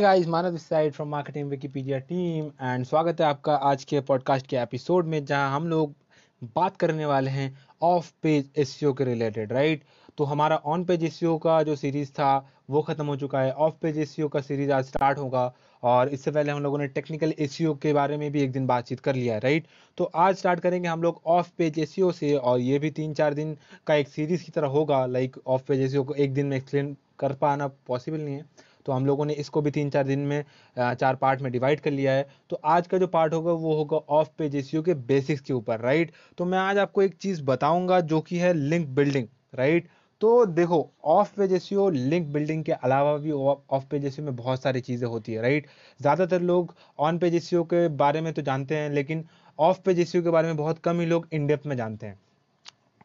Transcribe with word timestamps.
Guys 0.00 0.26
Manav 0.26 0.56
side 0.56 0.92
from 0.92 1.08
marketing 1.08 1.50
Wikipedia 1.50 1.98
team 1.98 2.46
and 2.46 2.84
स्वागत 2.86 3.20
है 3.20 3.26
आपका 3.26 3.54
आज 3.54 3.84
के 3.84 4.00
पॉडकास्ट 4.00 4.46
के 4.46 4.56
एपिसोड 4.56 5.06
में 5.06 5.24
जहाँ 5.24 5.56
हम 5.56 5.68
लोग 5.68 5.94
बात 6.56 6.76
करने 6.76 7.06
वाले 7.06 7.30
हैं 7.30 7.58
ऑफ़ 7.82 8.12
पेज 8.22 8.50
एस 8.56 8.80
के 8.84 9.04
रिलेटेड 9.04 9.52
राइट 9.52 9.82
तो 10.18 10.24
हमारा 10.24 10.56
ऑन 10.56 10.84
पेज 10.84 11.04
एसईओ 11.04 11.38
का 11.38 11.62
जो 11.62 11.76
सीरीज़ 11.76 12.10
था, 12.10 12.50
वो 12.70 12.82
खत्म 12.82 13.06
हो 13.06 13.16
चुका 13.16 13.40
है। 13.40 13.52
ऑफ़ 13.52 13.74
पेज 13.82 13.98
एसईओ 13.98 14.28
का 14.28 14.40
सीरीज़ 14.40 14.72
आज 14.72 14.84
स्टार्ट 14.84 15.18
होगा। 15.18 15.54
और 15.82 16.08
इससे 16.08 16.30
पहले 16.30 16.52
हम 16.52 16.62
लोगों 16.62 16.78
ने 16.78 16.86
टेक्निकल 16.88 17.34
एसईओ 17.38 17.74
के 17.74 17.92
बारे 17.92 18.16
में 18.16 18.30
भी 18.32 18.42
एक 18.42 18.52
दिन 18.52 18.66
बातचीत 18.66 19.00
कर 19.00 19.14
लिया 19.14 19.34
है 19.34 19.40
राइट 19.40 19.66
तो 19.98 20.04
आज 20.16 20.36
स्टार्ट 20.36 20.60
करेंगे 20.60 20.88
हम 20.88 21.02
लोग 21.02 21.20
ऑफ़ 21.28 21.50
पेज 21.58 21.78
एसईओ 21.78 22.10
से 22.12 22.34
और 22.36 22.60
ये 22.60 22.78
भी 22.78 22.90
तीन 22.90 23.14
चार 23.14 23.34
दिन 23.34 23.56
का 23.86 23.94
एक 23.94 24.08
सीरीज़ 24.08 24.44
की 24.44 24.52
तरह 24.52 24.68
होगा 24.68 25.04
लाइक 25.06 25.36
ऑफ़ 25.46 25.62
पेज 25.68 25.80
एसईओ 25.80 26.04
को 26.04 26.14
एक 26.14 26.34
दिन 26.34 26.46
में 26.46 26.56
एक्सप्लेन 26.56 26.96
कर 27.18 27.32
पाना 27.34 27.66
पॉसिबल 27.86 28.20
नहीं 28.20 28.34
है। 28.34 28.44
तो 28.86 28.92
हम 28.92 29.06
लोगों 29.06 29.24
ने 29.26 29.34
इसको 29.34 29.60
भी 29.62 29.70
तीन 29.70 29.90
चार 29.90 30.04
दिन 30.04 30.18
में 30.20 30.44
चार 30.76 31.16
पार्ट 31.16 31.40
में 31.40 31.50
डिवाइड 31.52 31.80
कर 31.80 31.90
लिया 31.90 32.12
है। 32.12 32.26
तो 32.50 32.60
आज 32.66 32.86
का 32.86 32.98
जो 32.98 33.06
पार्ट 33.06 33.34
होगा 33.34 33.52
वो 33.54 33.74
होगा 33.76 33.96
ऑफ़ 34.10 34.28
पेज 34.38 34.56
एसईओ 34.56 34.82
के 34.82 34.94
बेसिक्स 35.06 35.42
के 35.42 35.52
ऊपर 35.52 35.80
राइट 35.80 36.12
तो 36.38 36.44
मैं 36.44 36.58
आज 36.58 36.78
आपको 36.78 37.02
एक 37.02 37.14
चीज़ 37.16 37.42
बताऊँगा 37.44 38.00
जो 38.02 38.20
कि 38.20 38.38
है 38.38 38.52
लिंक 38.54 38.88
बिल्डिंग 38.90 39.26
राइट 39.54 39.88
तो 40.20 40.44
देखो 40.46 40.78
off 41.10 41.34
page 41.36 41.52
SEO 41.52 41.88
link 41.90 42.26
building 42.32 42.64
के 42.64 42.72
अलावा 42.72 43.16
भी 43.18 43.30
ऑफ़ 43.32 43.84
पेज 43.90 44.04
एसईओ 44.06 44.24
में 44.24 44.34
बहुत 44.36 44.62
सारी 44.62 44.80
चीज़ें 44.80 45.06
होती 45.08 45.32
है 45.32 45.42
राइट 45.42 45.66
ज़्यादातर 46.00 46.40
लोग 46.42 46.74
ऑन 47.00 47.18
पेज 47.18 47.34
एसईओ 47.34 47.62
के 47.64 47.86
बारे 47.96 48.20
में 48.20 48.32
तो 48.34 48.42
जानते 48.42 48.76
हैं, 48.76 48.90
लेकिन 48.90 49.24
ऑफ़ 49.58 49.80
पेज 49.84 50.00
एसईओ 50.00 50.22
के 50.22 50.30
बारे 50.30 50.48
में 50.48 50.56
बहुत 50.56 50.78
कम 50.78 51.00
ही 51.00 51.06
लोग 51.06 51.28
इनडेप्थ 51.32 51.66
में 51.66 51.76
जानते 51.76 52.06
हैं। 52.06 52.18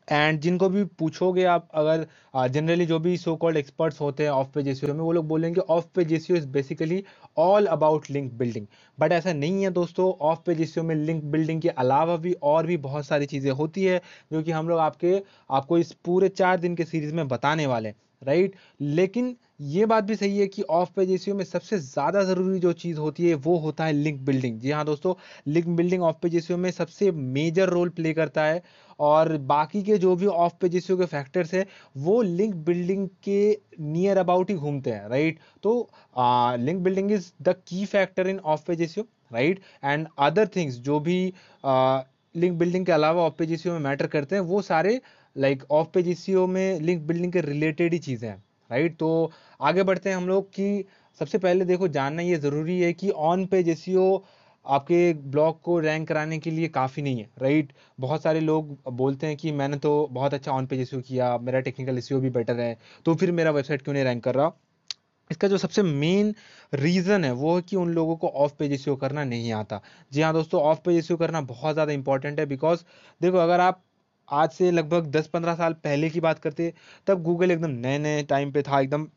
एंड 0.08 0.40
जिनको 0.41 0.70
भी 0.70 0.84
पूछोगे 1.00 1.44
आप, 1.45 1.68
अगर 1.73 2.05
जनरली 2.50 2.86
जो 2.86 3.00
भी 3.00 3.16
सो 3.18 3.36
कॉल्ड 3.36 3.58
एक्सपर्ट्स 3.58 4.02
होते 4.02 4.23
हैं 4.23 4.30
ऑफ़ 4.31 4.48
पेज 4.56 4.67
एसियो 4.67 4.94
में, 4.94 5.02
वो 5.02 5.11
लोग 5.11 5.28
बोलेंगे 5.28 5.61
off 5.61 5.86
page 5.95 6.14
SEO 6.14 6.38
is 6.38 6.48
basically 6.50 7.03
all 7.38 7.66
about 7.67 8.09
link 8.11 8.31
building 8.33 8.67
but 8.98 9.11
ऐसा 9.11 9.33
नहीं 9.33 9.64
है 9.64 9.70
दोस्तों 9.72 10.11
ऑफ़ 10.22 10.39
पेज 10.45 10.61
एसियो 10.61 10.83
में 10.86 10.95
लिंक 10.95 11.23
बिल्डिंग 11.26 11.61
के 11.61 11.70
अलावा 11.70 12.17
भी 12.17 12.33
और 12.44 12.66
भी 12.66 12.78
बहुत 12.80 13.06
सारी 13.06 13.26
चीज़ें 13.26 13.52
होती 13.52 13.83
है, 13.83 14.02
जो 14.31 14.44
कि 14.44 14.52
हम 14.52 14.70
लोग 14.70 14.80
आपके, 14.80 15.22
आपको 15.52 15.78
इस 15.78 15.92
पूरे 16.06 16.30
चार 16.31 16.58
दिन 16.59 16.76
के 16.76 16.86
सीरीज़ 16.86 17.14
में 17.16 17.28
बताने 17.28 17.66
वाले 17.67 17.89
हैं 17.89 17.95
राइट 18.22 18.56
लेकिन 18.81 19.36
ये 19.59 19.86
बात 19.86 20.03
भी 20.03 20.16
सही 20.16 20.38
है 20.38 20.45
कि 20.48 20.61
ऑफ़ 20.64 20.89
पेज 20.95 21.11
एसईओ 21.11 21.34
में 21.36 21.44
सबसे 21.45 21.78
ज़्यादा 21.80 22.23
ज़रूरी 22.23 22.59
जो 22.59 22.72
चीज़ 22.73 22.98
होती 23.00 23.28
है, 23.28 23.36
वो 23.36 23.58
होता 23.58 23.86
है 23.86 23.94
लिंक 23.94 24.20
बिल्डिंग 24.22 24.59
जी 24.59 24.72
हाँ 24.72 24.84
दोस्तों 24.86 25.14
link 25.48 25.67
building 25.67 26.02
off 26.03 26.16
page 26.22 26.36
SEO 26.36 26.58
में 26.58 26.70
सबसे 26.72 27.11
मेजर 27.11 27.70
रोल 27.70 27.89
प्ले 27.89 28.14
करता 28.14 28.44
है 28.45 28.61
और 29.00 29.36
बाकी 29.45 29.83
के 29.83 29.98
जो 29.98 30.16
भी 30.16 30.26
ऑफ़ 30.28 30.53
पेज 30.61 30.76
एसईओ 30.76 30.98
के 30.98 31.06
फैक्टर्स 31.06 31.53
है, 31.53 31.66
वो 31.98 32.22
लिंक 32.22 32.56
बिल्डिंग 32.66 33.08
के 33.23 33.58
नियर 33.81 34.17
अबाउट 34.17 34.50
ही 34.50 34.56
घूमते 34.56 34.92
हैं 34.92 35.08
राइट 35.09 35.39
तो 35.64 35.78
link 36.59 36.81
building 36.83 37.11
is 37.11 37.31
the 37.42 37.56
key 37.67 37.86
factor 37.86 38.28
in 38.28 38.39
off 38.39 38.66
page 38.67 38.81
SEO 38.81 39.03
right 39.33 39.59
and 39.83 40.08
other 40.20 40.48
things 40.56 40.78
जो 40.80 41.00
भी 41.00 41.22
लिंक 41.64 42.58
बिल्डिंग 42.59 42.86
के 42.86 42.92
अलावा 42.92 43.23
ऑफ़ 43.23 43.33
पेज 43.39 43.52
एसईओ 43.53 43.73
में 43.73 43.80
मैटर 43.81 44.08
करते 44.08 44.36
हैं, 44.36 44.42
वो 44.44 44.61
सारे 44.64 45.00
लाइक 45.36 45.64
ऑफ़ 45.72 45.88
पेज 45.94 46.08
एसईओ 46.09 46.45
में 46.48 46.80
लिंक 46.81 47.02
बिल्डिंग 47.03 47.31
के 47.33 47.42
रिलेटेड 47.42 47.94
ही 47.94 48.00
चीज़ें 48.00 48.30
हैं। 48.30 48.44
राइट? 48.69 48.97
तो 48.97 49.31
आगे 49.61 49.83
बढ़ते 49.83 50.09
हैं 50.09 50.17
हम 50.17 50.27
लोग 50.27 50.49
कि 50.49 50.85
सबसे 51.19 51.38
पहले 51.39 51.66
देखो, 51.66 51.88
जानना 51.89 52.21
ये 52.21 52.38
ज़रूरी 52.38 52.80
है 52.81 52.91
कि 52.94 53.09
ऑन 53.09 53.45
पेज 53.47 53.69
एसईओ 53.69 54.23
आपके 54.66 55.13
ब्लॉग 55.25 55.59
को 55.61 55.77
रैंक 55.80 56.08
कराने 56.08 56.38
के 56.39 56.52
लिए 56.52 56.67
काफ़ी 56.69 57.02
नहीं 57.03 57.19
है, 57.19 57.30
राइट? 57.39 57.71
बहुत 57.99 58.21
सारे 58.23 58.39
लोग 58.41 58.77
बोलते 58.93 59.27
हैं 59.27 59.36
कि 59.38 59.52
मैंने 59.53 59.77
तो 59.77 60.08
बहुत 60.11 60.33
अच्छा 60.33 60.52
ऑन 60.52 60.66
पेज 60.66 60.80
एसईओ 60.81 61.02
किया, 61.02 61.38
मेरा 61.39 61.59
टेक्निकल 61.61 61.97
एसईओ 61.97 62.19
भी 62.19 62.30
बेटर 62.31 62.59
है 62.59 62.77
तो 63.05 63.16
फिर 63.16 63.31
मेरा 63.31 63.52
वेबसाइट 63.52 63.81
क्यों 63.81 63.93
नहीं 63.93 64.03
रैंक 64.03 64.23
कर 64.23 64.36
रहा? 64.36 64.52
इसका 65.31 65.47
जो 65.47 65.58
सबसे 65.58 65.83
मेन 65.83 66.33
रीज़न 66.73 67.23
है 67.25 67.31
वो 67.33 67.55
है 67.55 67.61
कि 67.61 67.75
उन 67.75 67.89
लोगों 67.93 68.15
को 68.17 68.27
ऑफ़ 68.30 68.54
पेज 68.59 68.73
एसईओ 68.73 68.95
करना 68.95 69.23
नहीं 69.25 69.52
आता। 69.54 69.81
जी 70.11 70.21
हाँ 70.21 70.33
दोस्तों 70.33 70.61
ऑफ़ 70.64 70.80
पेज 70.86 70.98
एसईओ 70.98 71.17
करना 71.17 71.42
बहुत 71.43 71.73
ज़्यादा 71.73 71.93
इंपॉर्टेंट 71.93 72.39
है 72.39 72.45
बिकॉज़ 72.45 72.83
देखो, 73.21 73.37
अगर 73.37 73.59
आप 73.59 73.83
आज 74.30 74.49
से 74.52 74.71
लगभग 74.71 75.11
10-15 75.11 75.55
साल 75.55 75.73
पहले 75.83 76.09
की 76.09 76.19
बात 76.21 76.39
करते, 76.39 76.73
तब 77.08 77.21
गूगल 77.23 77.52
एकदम 77.52 77.69
नए 77.71 77.97
नए 77.99 78.23
टाइम 78.25 78.52
पे 78.52 78.61
था, 78.63 78.80
एकदम 78.81 79.08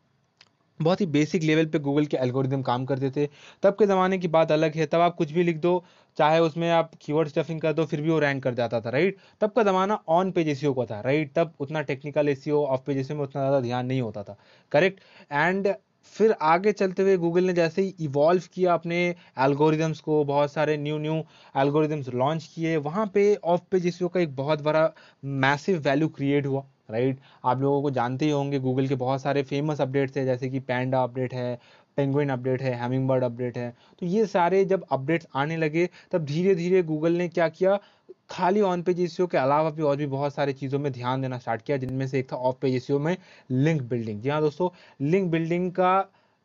बहुत 0.81 1.01
ही 1.01 1.07
बेसिक 1.09 1.43
लेवल 1.43 1.67
पे 1.67 1.79
गूगल 1.79 2.07
के 2.07 2.17
एल्गोरिदम 2.17 2.63
काम 2.63 2.85
करते 2.87 3.11
थे। 3.11 3.27
तब 3.63 3.77
के 3.79 3.87
ज़माने 3.87 4.19
की 4.19 4.29
बात 4.29 4.53
अलग 4.53 4.75
है, 4.75 4.87
तब 4.87 5.01
आप 5.01 5.15
कुछ 5.17 5.33
भी 5.33 5.43
लिख 5.43 5.57
दो, 5.59 5.85
चाहे 6.19 6.39
उसमें 6.41 6.69
आप 6.71 6.91
कीवर्ड 7.03 7.29
स्टफिंग 7.29 7.61
कर 7.61 7.73
दो, 7.73 7.85
फिर 7.87 8.01
भी 8.01 8.11
वो 8.11 8.19
रैंक 8.19 8.43
कर 8.43 8.55
जाता 8.55 8.81
था 8.81 8.91
राइट 8.91 9.17
तब 9.41 9.53
का 9.53 9.63
ज़माना 9.63 9.99
ऑन 10.11 10.31
पेज 10.33 10.49
एसीओ 10.49 10.73
का 10.75 10.85
था 10.87 11.01
राइट 11.01 11.33
तब 11.35 11.55
उतना 11.61 11.83
technical 11.83 12.29
SEO 12.29 12.65
off 12.67 12.83
page 12.87 12.99
SEO 12.99 13.17
में 13.17 13.23
उतना 13.25 13.43
ज़्यादा 13.43 13.61
ध्यान 13.61 13.87
नहीं 13.87 14.01
होता 14.01 14.23
था 14.23 14.37
करेक्ट 14.73 15.01
एंड 15.33 15.69
फिर 16.07 16.33
आगे 16.43 16.73
चलते 16.73 17.03
हुए 17.03 17.17
गूगल 17.17 17.45
ने 17.45 17.53
जैसे 17.53 17.83
ही 17.83 17.95
इवॉल्व 18.01 18.43
किया 18.55 18.75
अपने 18.75 18.97
एल्गोरिदम्स 19.39 20.01
को, 20.01 20.25
बहुत 20.25 20.53
सारे 20.53 20.77
न्यू 20.77 20.99
न्यू 20.99 21.15
एल्गोरिदम्स 21.55 22.09
लॉन्च 22.15 22.51
किए, 22.55 22.77
वहाँ 22.79 23.07
पे 23.15 23.35
ऑफ़ 23.37 23.61
पेज 23.71 23.87
एसीओ 23.87 24.09
का 24.09 24.21
एक 24.21 24.35
बहुत 24.37 24.63
बड़ा 24.63 24.91
मैसिव 25.25 25.79
वैल्यू 25.81 26.09
क्रिएट 26.11 26.47
हुआ 26.47 26.65
राइट 26.91 27.19
आप 27.45 27.61
लोगों 27.61 27.83
को 27.83 27.91
जानते 27.91 28.25
ही 28.25 28.31
होंगे 28.31 28.59
गूगल 28.59 28.87
के 28.89 28.95
बहुत 28.97 29.23
सारे 29.23 29.43
फ़ेमस 29.43 29.81
अपडेट्स 29.81 30.17
है, 30.17 30.25
जैसे 30.25 30.49
कि 30.49 30.61
पैंडा 30.61 31.03
अपडेट 31.03 31.35
है 31.35 31.59
पेंगुइन 31.97 32.29
अपडेट 32.31 32.63
है 32.63 32.73
हैमिंग 32.75 33.11
अपडेट 33.13 33.57
है। 33.59 33.71
तो 34.01 34.07
ये 34.07 34.27
सारे 34.27 34.65
जब 34.65 34.85
अपडेट्स 34.93 35.27
आने 35.37 35.57
लगे, 35.57 35.89
तब 36.13 36.25
धीरे 36.25 36.55
धीरे 36.55 36.83
गूगल 36.83 37.13
ने 37.13 37.29
क्या 37.29 37.49
किया? 37.51 37.79
खाली 38.31 38.61
ऑन 38.63 38.83
पेज 38.83 39.01
एसीओ 39.01 39.27
के 39.27 39.37
अलावा 39.39 39.71
भी 39.71 39.83
और 39.83 39.97
भी 39.97 40.07
बहुत 40.07 40.35
सारी 40.35 40.53
चीज़ों 40.53 40.79
में 40.79 40.91
ध्यान 40.93 41.23
देना 41.23 41.39
स्टार्ट 41.39 41.63
किया, 41.63 41.77
जिनमें 41.77 42.07
से 42.09 42.19
एक 42.21 42.33
था 42.33 42.37
ऑफ़ 42.39 42.57
पेज 42.63 42.75
एसीओ 42.77 42.99
में 42.99 43.17
लिंक 43.51 43.83
बिल्डिंग 43.83 44.21
जी 44.23 44.29
हाँ 44.29 44.41
दोस्तों 44.41 44.71
लिंक 45.01 45.31
बिल्डिंग 45.31 45.71
का 45.73 45.93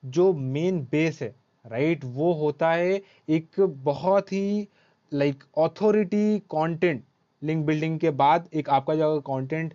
जो 0.04 0.32
मेन 0.34 0.82
बेस 0.92 1.22
है 1.22 1.34
राइट 1.66 2.04
वो 2.06 2.32
होता 2.34 2.72
है 2.72 3.02
एक 3.30 3.60
बहुत 3.84 4.32
ही 4.34 4.68
like 5.12 5.44
authority 5.58 6.40
content 6.52 7.04
link 7.42 7.66
building 7.66 8.00
के 8.00 8.10
बाद 8.14 8.50
एक 8.54 8.70
आपका 8.70 8.96
जो 8.96 9.20
कंटेंट 9.22 9.74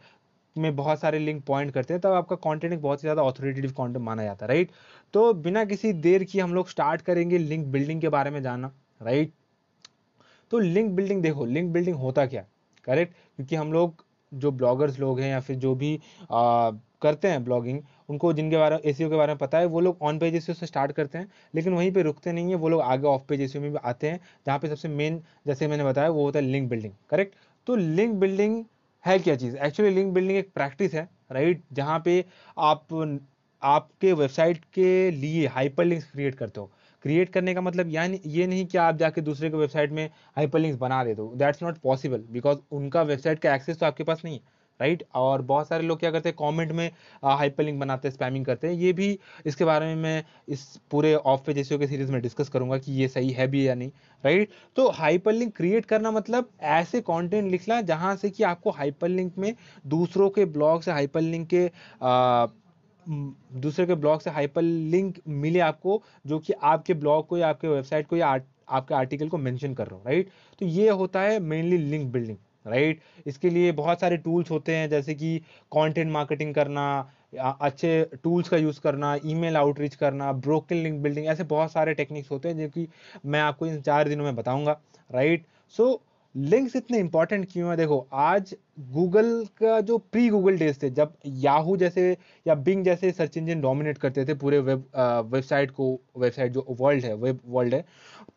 में 0.57 0.75
बहुत 0.77 1.01
सारे 1.01 1.19
लिंक 1.19 1.45
पॉइंट 1.47 1.73
करते 1.73 1.95
हैं, 1.95 2.01
तब 2.01 2.13
आपका 2.13 2.37
कंटेंट 2.39 2.73
एक 2.73 2.81
बहुत 2.83 2.99
ही 2.99 3.03
ज़्यादा 3.03 3.23
ऑथोरिटेटिव 3.23 3.71
कंटेंट 3.73 4.05
माना 4.05 4.25
जाता 4.25 4.47
है 4.47 4.49
राइट 4.49 4.71
तो 5.15 5.33
बिना 5.37 5.65
किसी 5.65 5.93
देर 6.03 6.25
की 6.25 6.39
हम 6.41 6.55
लोग 6.55 6.69
स्टार्ट 6.69 7.03
करेंगे 7.03 7.39
लिंक 7.39 7.67
बिल्डिंग 7.69 8.01
के 8.01 8.09
बारे 8.09 8.31
में 8.31 8.43
जानना 8.43 8.73
राइट 9.03 9.33
तो 10.51 10.59
लिंक 10.59 10.91
बिल्डिंग 10.97 11.23
देखो 11.23 11.45
लिंक 11.47 11.73
बिल्डिंग 11.73 11.97
होता 11.97 12.27
क्या? 12.27 12.45
करेक्ट 12.87 13.15
क्योंकि 13.37 13.57
हम 13.57 13.73
लोग 13.73 14.05
जो 14.33 14.51
ब्लॉगर्स 14.53 14.99
लोग 15.01 15.21
हैं 15.21 15.31
या 15.31 15.41
फिर 15.41 15.57
जो 15.57 15.75
भी 15.75 15.95
आ, 16.31 16.71
करते 17.03 17.29
हैं 17.29 17.43
ब्लॉगिंग 17.45 17.81
उनको 18.09 18.33
जिनके 18.33 18.57
बारे 18.57 18.77
में 18.77 18.83
एसीओ 18.91 19.09
के 19.11 19.17
बारे 19.17 19.33
में 19.33 19.39
पता 19.39 19.59
है 19.59 19.67
वो 19.67 19.81
लोग 19.81 19.99
ऑन 20.03 20.19
पेज 20.19 20.35
एसीओ 20.35 20.55
से 20.55 20.67
स्टार्ट 20.67 20.93
करते 20.93 21.19
हैं 21.19 21.29
लेकिन 21.55 21.73
वहीं 21.75 21.91
पे 21.93 22.03
रुकते 22.03 22.33
नहीं 22.33 22.49
है 22.51 22.55
वो 22.57 22.69
लोग 22.69 22.81
आगे 22.83 23.07
ऑफ़ 23.09 23.23
पेज 23.29 23.41
एसीओ 23.43 23.63
में 23.63 23.71
भी 23.73 23.79
आते 23.85 24.11
हैं 24.11 24.21
जहाँ 24.47 24.59
पे 24.59 24.69
सबसे 24.69 24.89
मेन 24.89 25.23
जैसे 25.47 25.69
मैंने 25.69 25.85
बताया 25.85 26.09
वो 26.11 26.25
होता 26.25 26.39
है 26.39 26.45
लिंक 26.45 26.69
बिल्डिंग 26.71 26.93
करेक्ट 27.11 27.35
तो 27.67 27.77
लिंक 27.77 28.15
बिल्डिंग 28.17 28.65
है 29.05 29.19
क्या 29.19 29.37
चीज़? 29.37 29.57
एक्चुअली 29.57 29.95
लिंक 29.95 30.13
बिल्डिंग 30.15 30.39
एक 30.39 30.53
प्रैक्टिस 30.55 30.95
है 30.95 31.09
राइट 31.33 31.63
जहाँ 31.73 31.99
पे 32.05 32.25
आप 32.59 32.87
आपके 33.63 34.13
वेबसाइट 34.13 34.65
के 34.75 35.11
लिए 35.11 35.47
हाइपर 35.49 35.85
लिंक्स 35.85 36.11
क्रिएट 36.11 36.35
करते 36.35 36.61
हो। 36.61 36.71
क्रिएट 37.03 37.29
करने 37.29 37.55
का 37.55 37.61
मतलब 37.61 37.89
यानी 37.89 38.21
ये 38.27 38.47
नहीं 38.47 38.67
कि 38.67 38.79
आप 38.79 38.97
जाके 38.97 39.21
दूसरे 39.21 39.51
के 39.51 39.57
वेबसाइट 39.57 39.93
में 39.93 40.09
हाइपर 40.37 40.59
लिंक्स 40.59 40.79
बना 40.79 41.03
दे 41.05 41.15
दो 41.15 41.33
दैट्स 41.37 41.63
नॉट 41.63 41.79
पॉसिबल 41.79 42.25
बिकॉज़ 42.31 42.59
उनका 42.71 43.03
वेबसाइट 43.03 43.39
का 43.39 43.55
एक्सेस 43.55 43.79
तो 43.79 43.87
आपके 43.87 44.05
पास 44.05 44.23
नहीं 44.25 44.35
है 44.35 44.57
राइट 44.81 44.99
right? 44.99 45.15
और 45.15 45.43
बहुत 45.43 45.69
सारे 45.69 45.83
लोग 45.83 45.99
क्या 46.01 46.11
करते 46.11 46.29
हैं 46.29 46.37
कमेंट 46.39 46.73
में 46.73 46.91
हाइपर 47.25 47.65
लिंक 47.65 47.79
बनाते 47.81 48.09
हैं 48.09 48.15
स्पैमिंग 48.15 48.45
करते 48.47 48.67
हैं 48.67 48.75
ये 48.75 48.93
भी 48.93 49.19
इसके 49.47 49.65
बारे 49.65 49.87
में 49.87 50.03
मैं 50.03 50.25
इस 50.49 50.65
पूरे 50.91 51.15
ऑफ़ 51.15 51.41
पेज 51.47 51.59
एसईओ 51.59 51.79
के 51.79 51.87
सीरीज़ 51.87 52.13
में 52.13 52.21
डिस्कस 52.23 52.49
करूँगा 52.49 52.79
कि 52.79 52.93
ये 52.93 53.09
सही 53.09 53.31
है 53.31 53.47
भी 53.47 53.67
या 53.69 53.75
नहीं 53.75 53.91
राइट 54.25 54.49
right? 54.49 54.77
तो 54.77 54.89
हाइपर 54.91 55.33
लिंक 55.33 55.57
क्रिएट 55.57 55.87
करना 55.87 56.11
मतलब 56.11 56.51
ऐसे 56.61 57.01
कंटेंट 57.01 57.51
लिखना 57.51 57.81
जहाँ 57.83 58.15
से 58.17 58.31
कि 58.31 58.43
आपको 58.43 58.71
हाइपर 58.71 59.09
लिंक 59.09 59.39
में 59.39 59.55
दूसरों 59.87 60.31
के 60.31 60.45
ब्लॉग 60.45 60.83
से 60.83 60.91
हाइपर 60.91 61.21
लिंक 61.21 61.49
के 61.49 61.67
आ, 62.03 62.47
दूसरे 63.09 63.87
के 63.87 63.95
ब्लॉग 63.95 64.21
से 64.21 64.31
हाइपर 64.31 64.63
लिंक 64.63 65.19
मिले 65.29 65.61
आपको, 65.61 66.03
जो 66.27 66.39
कि 66.39 66.53
आपके 66.53 66.95
ब्लॉग 66.95 67.27
को 67.29 67.39
या 67.39 67.49
आपके 67.49 67.69
वेबसाइट 67.69 68.07
को 68.07 68.17
या 68.17 68.29
आपके 68.71 68.95
आर्टिकल 68.95 69.29
को 69.29 69.39
मेंशन 69.39 69.75
कर 69.75 69.87
रहा 69.87 69.97
हूँ 69.97 70.05
राइट 70.07 70.31
तो 70.61 70.67
ये 70.67 70.89
होता 70.91 71.21
है 71.21 71.39
मेनली 71.41 71.77
लिंक 71.79 72.11
बिल्डिंग 72.13 72.37
राइट 72.67 73.01
इसके 73.27 73.51
लिए 73.51 73.73
बहुत 73.73 74.01
सारे 74.01 74.17
टूल्स 74.17 74.51
होते 74.51 74.75
हैं, 74.77 74.89
जैसे 74.91 75.15
कि 75.15 75.39
कंटेंट 75.73 76.11
मार्केटिंग 76.13 76.55
करना 76.55 76.85
अच्छे 77.37 78.11
टूल्स 78.23 78.49
का 78.49 78.57
यूज़ 78.57 78.81
करना 78.81 79.15
ईमेल 79.27 79.57
आउटरीच 79.57 79.95
करना 79.95 80.33
ब्रोकन 80.35 80.77
लिंक 80.77 81.01
बिल्डिंग 81.03 81.27
ऐसे 81.27 81.45
बहुत 81.45 81.73
सारे 81.73 81.95
टेक्निक्स 81.95 82.31
होते 82.31 82.49
हैं, 82.49 82.59
जो 82.59 82.69
कि 82.69 82.87
मैं 83.27 83.41
आपको 83.41 83.67
इन 83.67 83.81
चार 83.83 84.09
दिनों 84.09 84.25
में 84.25 84.37
बताऊँगा 84.37 84.81
राइट 85.11 85.47
सो 85.75 86.01
लिंक्स 86.35 86.75
इतने 86.77 86.99
इंपॉर्टेंट 86.99 87.47
क्यों 87.53 87.71
है? 87.71 87.77
देखो, 87.77 88.07
आज 88.13 88.55
गूगल 88.93 89.45
का 89.59 89.81
जो 89.81 89.97
प्री 89.99 90.29
गूगल 90.29 90.59
डेज़ 90.59 90.79
थे, 90.83 90.91
जब 90.91 91.13
याहू 91.27 91.77
जैसे 91.77 92.17
या 92.47 92.55
बिंग 92.57 92.85
जैसे 92.85 93.11
सर्च 93.13 93.37
इंजन 93.37 93.61
डोमिनेट 93.61 93.99
करते 93.99 94.25
थे 94.25 94.35
पूरे 94.35 94.59
वेब 94.59 94.85
वेबसाइट 95.33 95.71
को 95.71 95.91
वेबसाइट 96.19 96.53
जो 96.53 96.65
वर्ल्ड 96.71 97.05
है 97.05 97.15
वेब 97.15 97.41
वर्ल्ड 97.47 97.75
है, 97.75 97.85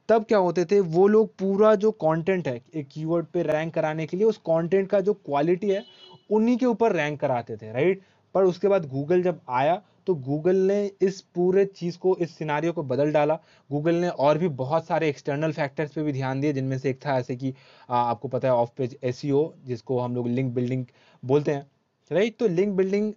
तब 0.09 0.25
क्या 0.25 0.37
होते 0.37 0.65
थे? 0.65 0.79
वो 0.79 1.07
लोग 1.07 1.35
पूरा 1.39 1.73
जो 1.75 1.91
कंटेंट 2.03 2.47
है, 2.47 2.61
एक 2.75 2.87
कीवर्ड 2.91 3.25
पे 3.25 3.43
रैंक 3.43 3.73
कराने 3.73 4.05
के 4.05 4.17
लिए, 4.17 4.25
उस 4.25 4.37
कंटेंट 4.39 4.89
का 4.89 4.99
जो 5.01 5.13
क्वालिटी 5.15 5.69
है, 5.69 5.83
उन्हीं 6.31 6.57
के 6.57 6.65
ऊपर 6.65 6.95
रैंक 6.95 7.19
कराते 7.19 7.57
थे 7.57 7.71
राइट 7.73 8.01
पर 8.35 8.43
उसके 8.43 8.67
बाद 8.67 8.89
गूगल 8.89 9.23
जब 9.23 9.39
आया 9.49 9.81
तो 10.07 10.15
गूगल 10.17 10.55
ने 10.67 10.85
इस 11.01 11.19
पूरे 11.35 11.65
चीज़ 11.65 11.97
को 11.97 12.15
इस 12.17 12.37
सिनारियों 12.37 12.73
को 12.73 12.83
बदल 12.83 13.11
डाला। 13.11 13.35
गूगल 13.69 13.95
ने 13.95 14.09
और 14.09 14.37
भी 14.37 14.47
बहुत 14.57 14.85
सारे 14.85 15.09
एक्सटर्नल 15.09 15.51
फैक्टर्स 15.51 15.93
पे 15.93 16.03
भी 16.03 16.13
ध्यान 16.13 16.41
दिए 16.41 16.53
जिनमें 16.53 16.77
से 16.79 16.89
एक 16.89 16.99
था 17.05 17.17
ऐसे 17.19 17.35
कि 17.35 17.53
आपको 17.89 18.27
पता 18.27 18.47
है 18.47 18.53
ऑफ़ 18.53 18.69
पेज 18.77 18.97
एसईओ 19.03 19.51
जिसको 19.65 19.99
हम 19.99 20.15
लोग 20.15 20.27
लिंक 20.27 20.53
बिल्डिंग 20.53 20.85
बोलते 21.23 21.51
हैं 21.51 21.69
राइट 22.11 22.37
तो 22.37 22.47
लिंक 22.47 22.75
बिल्डिंग 22.77 23.13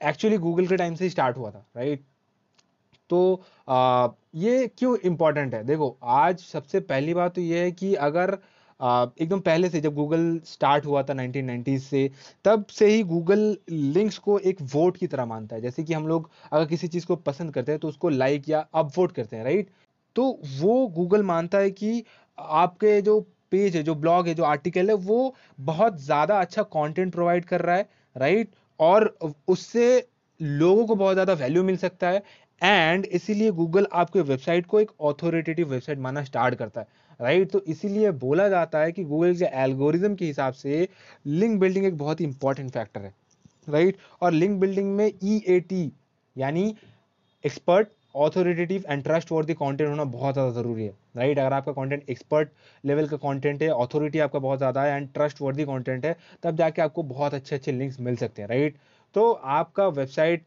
एक्चुअली 0.00 0.38
गूगल 0.38 0.66
के 0.66 0.76
टाइम 0.76 0.94
से 0.94 1.08
स्टार्ट 1.10 1.36
हुआ 1.36 1.50
था 1.50 1.66
राइट 1.76 2.04
तो 3.10 3.42
आ, 3.68 4.08
ये 4.34 4.66
क्यों 4.78 4.96
इंपॉर्टेंट 4.98 5.54
है? 5.54 5.62
देखो 5.64 5.96
आज 6.02 6.38
सबसे 6.38 6.80
पहली 6.80 7.14
बात 7.14 7.34
तो 7.34 7.40
ये 7.40 7.58
है 7.58 7.72
कि 7.72 7.94
अगर 7.94 8.38
एकदम 8.80 9.40
पहले 9.40 9.68
से 9.70 9.80
जब 9.80 9.94
गूगल 9.94 10.40
स्टार्ट 10.46 10.86
हुआ 10.86 11.02
था 11.02 11.14
1990s 11.14 11.78
से, 11.80 12.10
तब 12.44 12.66
से 12.70 12.86
ही 12.86 13.02
गूगल 13.04 13.56
लिंक्स 13.70 14.18
को 14.18 14.38
एक 14.40 14.62
वोट 14.74 14.96
की 14.96 15.06
तरह 15.06 15.24
मानता 15.26 15.56
है। 15.56 15.62
जैसे 15.62 15.84
कि 15.84 15.94
हम 15.94 16.06
लोग 16.08 16.30
अगर 16.52 16.66
किसी 16.66 16.88
चीज़ 16.88 17.06
को 17.06 17.16
पसंद 17.18 17.54
करते 17.54 17.72
हैं 17.72 17.78
तो 17.80 17.88
उसको 17.88 18.08
लाइक 18.10 18.48
या 18.48 18.60
अप 18.74 18.92
वोट 18.98 19.12
करते 19.12 19.36
हैं 19.36 19.44
राइट 19.44 19.70
तो 20.16 20.24
वो 20.52 20.86
गूगल 20.90 21.22
मानता 21.24 21.58
है 21.58 21.70
कि 21.72 22.04
आपके 22.38 23.00
जो 23.02 23.20
पेज 23.52 23.76
है, 23.76 23.82
जो 23.82 23.94
ब्लॉग 23.96 24.26
है, 24.28 24.34
जो 24.34 24.44
आर्टिकल 24.44 24.88
है, 24.88 24.94
वो 24.96 25.34
बहुत 25.62 26.00
ज़्यादा 26.00 26.40
अच्छा 26.40 26.62
कंटेंट 26.64 27.12
प्रोवाइड 27.12 27.44
कर 27.46 27.60
रहा 27.62 27.76
है 27.76 27.88
राइट 28.16 28.50
और 28.80 29.06
उससे 29.48 30.06
लोगों 30.40 30.86
को 30.86 30.94
बहुत 30.96 31.14
ज़्यादा 31.14 31.32
वैल्यू 31.34 31.62
मिल 31.64 31.76
सकता 31.78 32.08
है। 32.10 32.22
एंड 32.60 33.04
इसीलिए 33.06 33.50
गूगल 33.52 33.86
आपके 33.94 34.20
वेबसाइट 34.22 34.66
को 34.66 34.80
एक 34.80 34.90
ऑथोरिटेटिव 35.02 35.68
वेबसाइट 35.68 35.98
मानना 35.98 36.22
स्टार्ट 36.24 36.54
करता 36.54 36.80
है। 36.80 36.86
राइट 37.20 37.50
तो 37.50 37.60
इसीलिए 37.66 38.10
बोला 38.20 38.48
जाता 38.48 38.78
है 38.78 38.92
कि 38.92 39.04
गूगल 39.04 39.34
के 39.36 39.44
एल्गोरिज्म 39.62 40.14
के 40.14 40.24
हिसाब 40.24 40.52
से 40.54 40.88
लिंक 41.26 41.58
बिल्डिंग 41.60 41.86
एक 41.86 41.96
बहुत 41.98 42.20
ही 42.20 42.24
इंपॉर्टेंट 42.24 42.70
फैक्टर 42.72 43.00
है। 43.00 43.12
राइट 43.68 43.96
और 44.22 44.32
लिंक 44.32 44.58
बिल्डिंग 44.60 44.94
में 44.96 45.06
ई 45.06 45.42
ए 45.48 45.58
टी 45.60 45.90
यानी 46.36 46.74
expert 47.44 47.88
authoritative 48.16 48.84
and 48.88 49.02
trustworthy 49.32 49.54
content 49.54 49.88
होना 49.90 50.04
बहुत 50.06 50.34
ज़्यादा 50.34 50.50
ज़रूरी 50.52 50.84
है। 50.84 50.92
राइट 51.16 51.38
अगर 51.38 51.52
आपका 51.52 51.72
कंटेंट 51.72 52.08
एक्सपर्ट 52.10 52.48
लेवल 52.84 53.06
का 53.08 53.16
कंटेंट 53.18 53.62
है 53.62 53.68
ऑथोरिटी 53.72 54.18
आपका 54.18 54.38
बहुत 54.38 54.58
ज़्यादा 54.58 54.82
है 54.84 54.96
एंड 54.96 55.08
ट्रस्ट 55.14 55.40
वर्दी 55.42 55.64
कंटेंट 55.64 56.06
है, 56.06 56.16
तब 56.42 56.56
जाके 56.56 56.82
आपको 56.82 57.02
बहुत 57.04 57.34
अच्छे 57.34 57.56
अच्छे 57.56 57.72
लिंक्स 57.72 58.00
मिल 58.00 58.16
सकते 58.16 58.42
हैं। 58.42 58.48
राइट 58.48 58.76
तो 59.14 59.30
आपका 59.32 59.86
वेबसाइट 59.90 60.44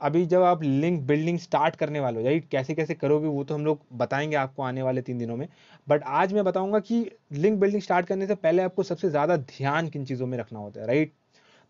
अभी 0.00 0.24
जब 0.26 0.42
आप 0.42 0.62
लिंक 0.62 1.00
बिल्डिंग 1.06 1.38
स्टार्ट 1.38 1.76
करने 1.76 2.00
वाले 2.00 2.18
हो 2.18 2.24
राइट 2.24 2.48
कैसे 2.50 2.74
कैसे 2.74 2.94
करोगे 2.94 3.28
वो 3.28 3.42
तो 3.44 3.54
हम 3.54 3.64
लोग 3.64 3.80
बताएँगे 3.92 4.36
आपको 4.36 4.62
आने 4.62 4.82
वाले 4.82 5.02
तीन 5.02 5.18
दिनों 5.18 5.36
में। 5.36 5.46
बट 5.86 6.02
आज 6.04 6.32
मैं 6.34 6.44
बताऊँगा 6.44 6.78
कि 6.80 7.04
लिंक 7.32 7.58
बिल्डिंग 7.60 7.82
स्टार्ट 7.82 8.06
करने 8.06 8.26
से 8.26 8.34
पहले 8.34 8.62
आपको 8.62 8.82
सबसे 8.82 9.10
ज़्यादा 9.10 9.36
ध्यान 9.36 9.88
किन 9.88 10.04
चीज़ों 10.04 10.26
में 10.26 10.38
रखना 10.38 10.58
होता 10.58 10.80
है 10.80 10.86
राइट 10.86 11.12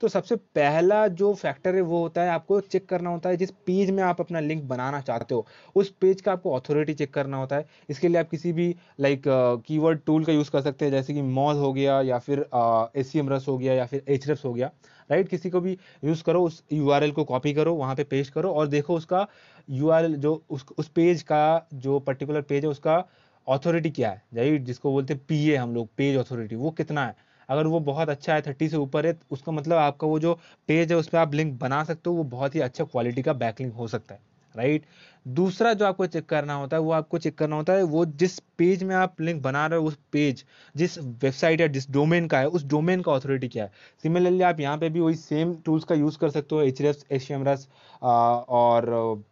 तो 0.01 0.09
सबसे 0.09 0.37
पहला 0.37 1.07
जो 1.09 1.33
फैक्टर 1.35 1.75
है 1.75 1.81
वो 1.81 2.01
होता 2.03 2.23
है, 2.23 2.31
आपको 2.31 2.61
चेक 2.61 2.89
करना 2.89 3.11
होता 3.11 3.29
है 3.29 3.37
जिस 3.37 3.51
पेज 3.67 3.91
में 3.91 4.03
आप 4.03 4.21
अपना 4.21 4.41
लिंक 4.41 4.63
बनाना 4.65 5.01
चाहते 5.01 5.35
हो। 5.35 5.47
उस 5.77 5.91
पेज 6.01 6.21
का 6.21 6.33
आपको 6.33 6.53
अथॉरिटी 6.53 6.95
चेक 6.95 7.13
करना 7.15 7.37
होता 7.37 7.57
है। 7.57 7.67
इसके 7.91 8.09
लिए 8.09 8.19
आप 8.19 8.29
किसी 8.31 8.53
भी 8.53 8.75
लाइक 9.01 9.23
कीवर्ड 9.67 10.01
टूल 10.07 10.25
का 10.25 10.33
यूज़ 10.33 10.51
कर 10.51 10.61
सकते 10.61 10.85
हैं, 10.85 10.93
जैसे 10.93 11.15
कि 11.15 11.23
मॉल 11.23 11.57
हो 11.57 11.73
गया 11.73 12.01
या 12.03 12.19
फिर 12.19 12.47
ए 12.55 13.01
एस 13.01 13.13
रस 13.17 13.49
हो 13.49 13.59
गया 13.59 13.75
या 13.75 13.87
फिर 13.87 14.05
एच 14.09 14.29
हो 14.45 14.53
गया। 14.53 14.71
Right 15.11 15.19
right? 15.19 15.31
किसी 15.31 15.51
को 15.51 15.61
भी 15.61 15.77
यूज़ 16.05 16.23
करो, 16.25 16.43
उस 16.45 16.63
यूआरएल 16.73 17.13
को 17.13 17.25
कॉपी 17.25 17.53
करो, 17.55 17.75
वहाँ 17.75 17.95
पे 17.95 18.05
पेस्ट 18.05 18.33
करो 18.33 18.53
और 18.53 18.67
देखो 18.67 18.97
उसका 18.97 19.27
यूआरएल 19.69 20.17
जो 20.17 20.43
उस 20.51 20.65
उस 20.79 20.89
पेज 20.89 21.23
का 21.23 21.67
जो 21.75 21.99
पर्टिकुलर 22.01 22.43
पेज 22.43 22.65
है, 22.65 22.71
उसका 22.71 23.05
ऑथोरिटी 23.47 23.91
क्या 23.91 24.11
है। 24.11 24.23
राइट 24.35 24.63
जिसको 24.63 24.93
बोलते 24.93 25.15
हैं 25.15 25.23
पीए 25.29 25.57
हम 25.57 25.75
लोग 25.75 25.89
पेज 25.97 26.17
ऑथोरिटी 26.17 26.57
वो 26.57 26.71
कितना 26.71 27.07
है। 27.07 27.17
अगर 27.49 27.67
वो 27.67 27.81
बहुत 27.83 28.09
अच्छा 28.09 28.35
है 28.35 28.43
थर्टी 28.43 28.69
से 28.69 28.77
ऊपर 28.77 29.07
है 29.07 29.19
उसका 29.31 29.53
मतलब 29.53 29.77
आपका 29.79 30.07
वो 30.07 30.19
जो 30.19 30.35
पेज 30.69 30.93
है, 30.93 30.99
उस 30.99 31.09
पर 31.09 31.19
आप 31.19 31.35
लिंक 31.35 31.59
बना 31.61 31.83
सकते 31.85 32.11
हो, 32.11 32.17
वो 32.17 32.25
बहुत 32.27 32.55
ही 32.55 32.61
अच्छा 32.61 32.85
क्वालिटी 32.85 33.23
का 33.23 33.33
बैकलिंक 33.35 33.75
हो 33.75 33.89
सकता 33.89 34.15
है 34.15 34.21
राइट 34.55 34.85
दूसरा 35.27 35.73
जो 35.75 35.85
आपको 35.87 36.07
चेक 36.07 36.25
करना 36.27 36.55
होता 36.55 36.77
है, 36.77 36.83
वो 36.83 36.93
आपको 36.93 37.19
चेक 37.19 37.35
करना 37.39 37.57
होता 37.57 37.73
है, 37.73 37.83
वो 37.83 38.05
जिस 38.07 38.39
पेज 38.59 38.83
में 38.85 38.95
आप 38.97 39.21
लिंक 39.21 39.43
बना 39.43 39.67
रहे 39.67 39.79
हो, 39.79 39.87
उस 39.87 39.99
पेज 40.13 40.45
जिस 40.75 40.99
वेबसाइट 40.99 41.61
या 41.61 41.67
जिस 41.67 41.91
डोमेन 41.91 42.27
का 42.29 42.39
है, 42.39 42.47
उस 42.49 42.65
डोमेन 42.67 43.03
का 43.03 43.13
अथॉरिटी 43.13 43.49
क्या 43.49 43.65
है? 43.65 43.73
सिमिलरली 44.03 44.43
आप 44.43 44.61
यहाँ 44.61 44.79
पे 44.79 44.89
भी 44.91 45.01
वही 45.01 45.15
सेम 45.17 45.55
टूल्स 45.65 45.85
का 45.85 45.95
यूज़ 45.95 46.19
कर 46.19 46.31
सकते 46.31 46.55
हो 46.55 46.63
एच 46.63 46.83
डी 46.83 46.89
एस 46.89 47.69
और 48.11 49.23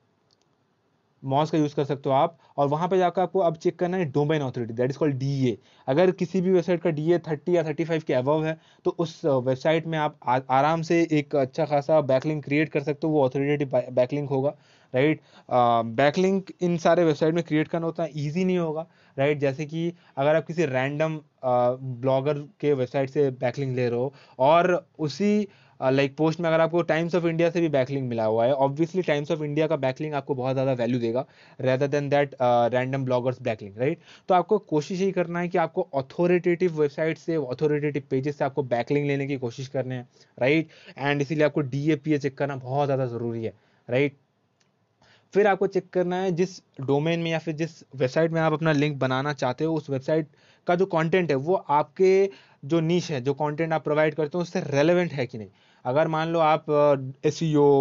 मॉस 1.22 1.50
का 1.50 1.58
यूज़ 1.58 1.74
कर 1.76 1.84
सकते 1.84 2.08
हो 2.08 2.14
आप 2.14 2.38
और 2.56 2.68
वहाँ 2.68 2.88
पे 2.88 2.98
जाकर 2.98 3.22
आपको 3.22 3.40
अब 3.40 3.56
चेक 3.56 3.78
करना 3.78 3.96
है 3.96 4.04
domain 4.12 4.42
authority 4.42 4.74
that 4.74 4.90
is 4.90 4.98
called 4.98 5.16
DA 5.18 5.56
अगर 5.88 6.10
किसी 6.14 6.40
भी 6.40 6.50
वेबसाइट 6.50 6.82
का 6.82 6.90
डीए 6.90 7.18
30 7.28 7.48
या 7.48 7.62
35 7.64 8.02
के 8.02 8.14
अबव 8.14 8.44
है 8.44 8.56
तो 8.84 8.90
उस 8.98 9.20
वेबसाइट 9.24 9.86
में 9.86 9.98
आप 9.98 10.18
आ, 10.24 10.38
आराम 10.50 10.82
से 10.82 11.02
एक 11.12 11.36
अच्छा 11.36 11.64
खासा 11.64 12.00
बैकलिंक 12.04 12.44
क्रिएट 12.44 12.68
कर 12.68 12.82
सकते 12.82 13.06
हो 13.06 13.12
वो 13.12 13.24
ऑथोरिटेटिव 13.24 13.80
बैकलिंक 13.92 14.30
होगा 14.30 14.54
राइट 14.94 15.20
बैकलिंक 15.96 16.50
इन 16.60 16.76
सारे 16.78 17.04
वेबसाइट 17.04 17.34
में 17.34 17.42
क्रिएट 17.44 17.68
करना 17.68 17.86
उतना 17.86 18.06
ईजी 18.16 18.44
नहीं 18.44 18.58
होगा 18.58 18.86
राइट 19.16 19.38
जैसे 19.38 19.66
कि 19.66 19.92
अगर 20.16 20.36
आप 20.36 20.46
किसी 20.46 20.64
रैंडम 20.66 21.20
ब्लॉगर 21.44 22.38
के 22.60 22.72
वेबसाइट 22.72 23.10
से 23.10 23.30
बैकलिंक 23.40 23.76
ले 23.76 23.88
रहे 23.88 23.98
हो 23.98 24.12
और 24.38 24.86
उसी 24.98 25.48
लाइक 25.80 26.10
uh, 26.10 26.16
पोस्ट 26.16 26.40
में 26.40 26.48
अगर 26.48 26.60
आपको 26.60 26.82
टाइम्स 26.82 27.14
ऑफ़ 27.14 27.26
इंडिया 27.26 27.50
से 27.50 27.60
भी 27.60 27.68
बैकलिंग 27.68 28.08
मिला 28.08 28.24
हुआ 28.24 28.44
है 28.46 28.52
ऑब्वियसली 28.66 29.02
टाइम्स 29.02 29.30
ऑफ़ 29.30 29.42
इंडिया 29.42 29.66
का 29.66 29.76
बैकलिंक 29.76 30.14
आपको 30.14 30.34
बहुत 30.34 30.52
ज़्यादा 30.52 30.72
वैल्यू 30.72 31.00
देगा 31.00 31.24
rather 31.60 31.86
than 31.86 32.08
that 32.08 32.34
random 32.74 33.04
bloggers 33.04 33.40
backlink 33.42 33.78
right 33.78 33.98
तो 34.28 34.34
आपको 34.34 34.58
कोशिश 34.66 35.00
यही 35.00 35.12
करना 35.12 35.40
है 35.40 35.48
कि 35.48 35.58
आपको 35.58 35.88
अथॉरिटेटिव 35.94 36.80
वेबसाइट 36.80 37.18
से 37.18 37.36
अथॉरिटेटिव 37.36 38.02
पेजेस 38.10 38.38
से 38.38 38.44
आपको 38.44 38.62
बैकलिंग 38.66 39.06
लेने 39.06 39.26
की 39.26 39.36
कोशिश 39.36 39.68
करने 39.68 39.94
है 39.94 40.08
राइट 40.38 40.68
एंड 40.98 41.22
इसीलिए 41.22 41.44
आपको 41.44 41.60
डी 41.60 42.18
चेक 42.18 42.38
करना 42.38 42.56
बहुत 42.56 42.86
ज़्यादा 42.86 43.06
ज़रूरी 43.06 43.44
है 43.44 43.52
राइट 43.88 44.16
फिर 45.34 45.46
आपको 45.46 45.66
चेक 45.66 45.88
करना 45.90 46.16
है 46.16 46.30
जिस 46.32 46.60
डोमेन 46.80 47.20
में 47.20 47.30
या 47.30 47.38
फिर 47.38 47.54
जिस 47.54 47.82
वेबसाइट 47.96 48.30
में 48.30 48.40
आप 48.40 48.52
अपना 48.52 48.72
लिंक 48.72 48.98
बनाना 48.98 49.32
चाहते 49.32 49.64
हो 49.64 49.74
उस 49.74 49.90
वेबसाइट 49.90 50.28
का 50.66 50.74
जो 50.74 50.86
कंटेंट 50.86 51.30
है 51.30 51.36
वो 51.38 51.54
आपके 51.70 52.12
जो 52.66 52.80
नीच 52.80 53.10
है 53.10 53.20
जो 53.20 53.34
कंटेंट 53.34 53.72
आप 53.72 53.84
प्रोवाइड 53.84 54.14
करते 54.14 54.38
हो 54.38 54.42
उससे 54.42 54.60
रेलेवेंट 54.60 55.12
है 55.12 55.26
कि 55.26 55.38
नहीं? 55.38 55.50
अगर 55.86 56.08
मान 56.08 56.28
लो 56.28 56.38
आप 56.40 56.66
एस 57.26 57.38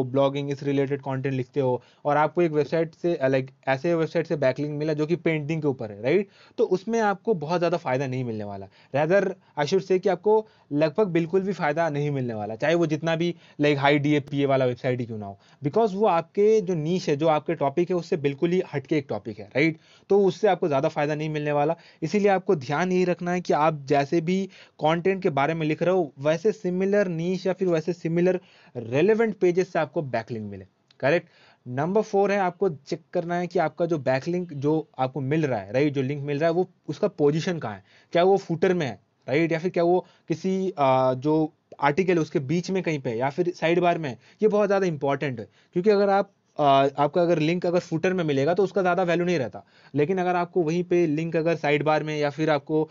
ब्लॉगिंग 0.07 0.51
इस 0.51 0.63
रिलेटेड 0.63 1.01
कंटेंट 1.01 1.33
लिखते 1.35 1.59
हो, 1.59 1.81
और 2.05 2.17
आपको 2.17 2.41
एक 2.41 2.51
वेबसाइट 2.51 2.95
से 2.95 3.17
लाइक 3.29 3.51
ऐसे 3.67 3.93
वेबसाइट 3.95 4.27
से 4.27 4.35
बैकलिंग 4.37 4.77
मिला 4.77 4.93
जो 4.93 5.05
कि 5.05 5.15
पेंटिंग 5.17 5.61
के 5.61 5.67
ऊपर 5.67 5.91
है 5.91 6.01
राइट 6.03 6.27
तो 6.57 6.63
उसमें 6.67 6.99
आपको 7.01 7.33
बहुत 7.35 7.59
ज़्यादा 7.59 7.77
फ़ायदा 7.77 8.07
नहीं 8.07 8.23
मिलने 8.23 8.43
वाला। 8.43 8.65
रैदर 8.93 9.33
आई 9.57 9.67
शुड 9.67 9.81
से 9.81 9.99
कि 9.99 10.09
आपको 10.09 10.45
लगभग 10.73 11.07
बिल्कुल 11.09 11.41
भी 11.41 11.53
फ़ायदा 11.53 11.89
नहीं 11.89 12.11
मिलने 12.11 12.33
वाला, 12.33 12.55
चाहे 12.55 12.75
वो 12.75 12.85
जितना 12.87 13.15
भी 13.15 13.33
like 13.61 13.77
high 13.79 13.99
D 13.99 14.13
A 14.15 14.19
P 14.21 14.41
A 14.41 14.45
वाला 14.45 14.65
वेबसाइट 14.65 14.99
ही 14.99 15.05
क्यों 15.05 15.17
ना 15.17 15.25
हो। 15.25 15.37
बिकॉज़ 15.61 15.95
वो 15.95 16.05
आपके 16.07 16.59
जो 16.61 16.75
नीच 16.75 17.07
है, 17.09 17.15
जो 17.15 17.27
आपके 17.29 17.55
टॉपिक 17.55 17.89
है, 17.89 17.95
उससे 17.95 18.17
बिल्कुल 18.17 18.51
ही 18.51 18.61
हटके 18.73 18.97
एक 18.97 19.05
टॉपिक 19.09 19.39
है 19.39 19.45
राइट 19.47 19.77
तो 20.09 20.19
उससे 20.23 20.47
आपको 20.47 20.67
ज़्यादा 20.67 20.89
फ़ायदा 20.89 21.15
नहीं 21.15 21.29
मिलने 21.29 21.51
वाला। 21.51 21.75
इसीलिए 22.01 22.29
आपको 22.29 22.55
ध्यान 22.57 22.91
यही 22.91 23.03
रखना 23.05 23.31
है 23.31 23.41
कि 23.41 23.53
आप 23.55 23.81
जैसे 23.87 24.21
भी 24.21 24.37
कॉन्टेंट 24.79 25.21
के 25.23 25.29
बारे 25.31 25.53
में 25.53 25.65
लिख 25.67 25.83
रहे 25.83 25.95
हो, 25.95 26.13
वैसे 26.19 26.51
सिमिलर 26.53 27.07
नीच 27.09 27.45
या 27.47 27.53
फिर 27.53 27.67
वैसे 27.69 27.93
सिमिलर 27.95 28.39
रेलिवेंट 28.75 29.35
पेजेस 29.39 29.71
से 29.73 29.79
आपको 29.79 30.01
बैकलिंक 30.09 30.49
मिले। 30.51 30.65
करेक्ट 30.99 31.29
नंबर 31.65 32.01
फोर 32.03 32.31
है 32.31 32.37
आपको 32.39 32.69
चेक 32.69 33.03
करना 33.13 33.35
है 33.35 33.47
कि 33.47 33.59
आपका 33.59 33.85
जो 33.85 33.97
बैकलिंक 34.01 34.53
जो 34.55 34.73
आपको 34.99 35.21
मिल 35.23 35.45
रहा 35.45 35.59
है 35.59 35.71
राइट 35.73 35.93
जो 35.93 36.01
लिंक 36.01 36.23
मिल 36.23 36.39
रहा 36.39 36.49
है 36.49 36.53
वो 36.55 36.67
उसका 36.89 37.07
पोजिशन 37.09 37.59
कहाँ 37.59 37.75
है? 37.75 37.83
क्या 38.13 38.23
वो 38.23 38.37
फूटर 38.39 38.73
में 38.73 38.85
है 38.85 38.99
राइट 39.27 39.51
या 39.51 39.59
फिर 39.59 39.71
क्या 39.71 39.83
वो 39.83 39.99
किसी 40.29 40.71
आ, 40.71 41.13
जो 41.15 41.53
आर्टिकल 41.81 42.19
उसके 42.19 42.39
बीच 42.41 42.69
में 42.71 42.81
कहीं 42.83 42.99
पे 42.99 43.13
या 43.13 43.29
फिर 43.29 43.51
साइड 43.55 43.79
बार 43.79 43.97
में 43.97 44.09
ये 44.41 44.47
बहुत 44.47 44.67
ज़्यादा 44.67 44.87
इंपॉर्टेंट 44.87 45.39
है 45.39 45.47
क्योंकि 45.73 45.89
अगर 45.89 46.09
आप 46.09 46.31
आपका 46.57 47.21
अगर 47.21 47.39
लिंक 47.39 47.65
अगर 47.65 47.79
फुटर 47.81 48.13
में 48.13 48.23
मिलेगा 48.23 48.53
तो 48.53 48.63
उसका 48.63 48.81
ज़्यादा 48.81 49.03
वैल्यू 49.03 49.25
नहीं 49.25 49.37
रहता। 49.39 49.63
लेकिन 49.93 50.17
अगर 50.17 50.35
आपको 50.35 50.61
वहीं 50.63 50.83
पे 50.83 51.05
लिंक 51.07 51.35
अगर 51.35 51.55
साइड 51.57 51.83
बार 51.83 52.03
में 52.03 52.17
या 52.17 52.29
फिर 52.29 52.49
आपको 52.49 52.89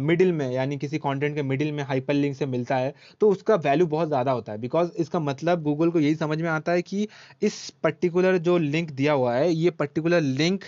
मिडिल 0.00 0.32
में, 0.32 0.50
यानी 0.50 0.78
किसी 0.78 0.98
कंटेंट 0.98 1.34
के 1.34 1.42
मिडिल 1.44 1.72
में 1.72 1.82
हाइपर 1.84 2.14
लिंक 2.14 2.36
से 2.36 2.46
मिलता 2.48 2.76
है 2.76 2.94
तो 3.20 3.30
उसका 3.30 3.54
वैल्यू 3.58 3.86
बहुत 3.88 4.08
ज़्यादा 4.08 4.32
होता 4.32 4.52
है। 4.52 4.58
बिकॉज़ 4.60 4.90
इसका 4.96 5.20
मतलब 5.20 5.62
गूगल 5.62 5.90
को 5.90 6.00
यही 6.00 6.14
समझ 6.16 6.40
में 6.40 6.48
आता 6.50 6.72
है 6.72 6.82
कि 6.82 7.06
इस 7.42 7.68
पर्टिकुलर 7.82 8.38
जो 8.40 8.56
लिंक 8.58 8.90
दिया 8.92 9.12
हुआ 9.12 9.34
है, 9.34 9.52
ये 9.52 9.70
पर्टिकुलर 9.72 10.20
लिंक 10.20 10.64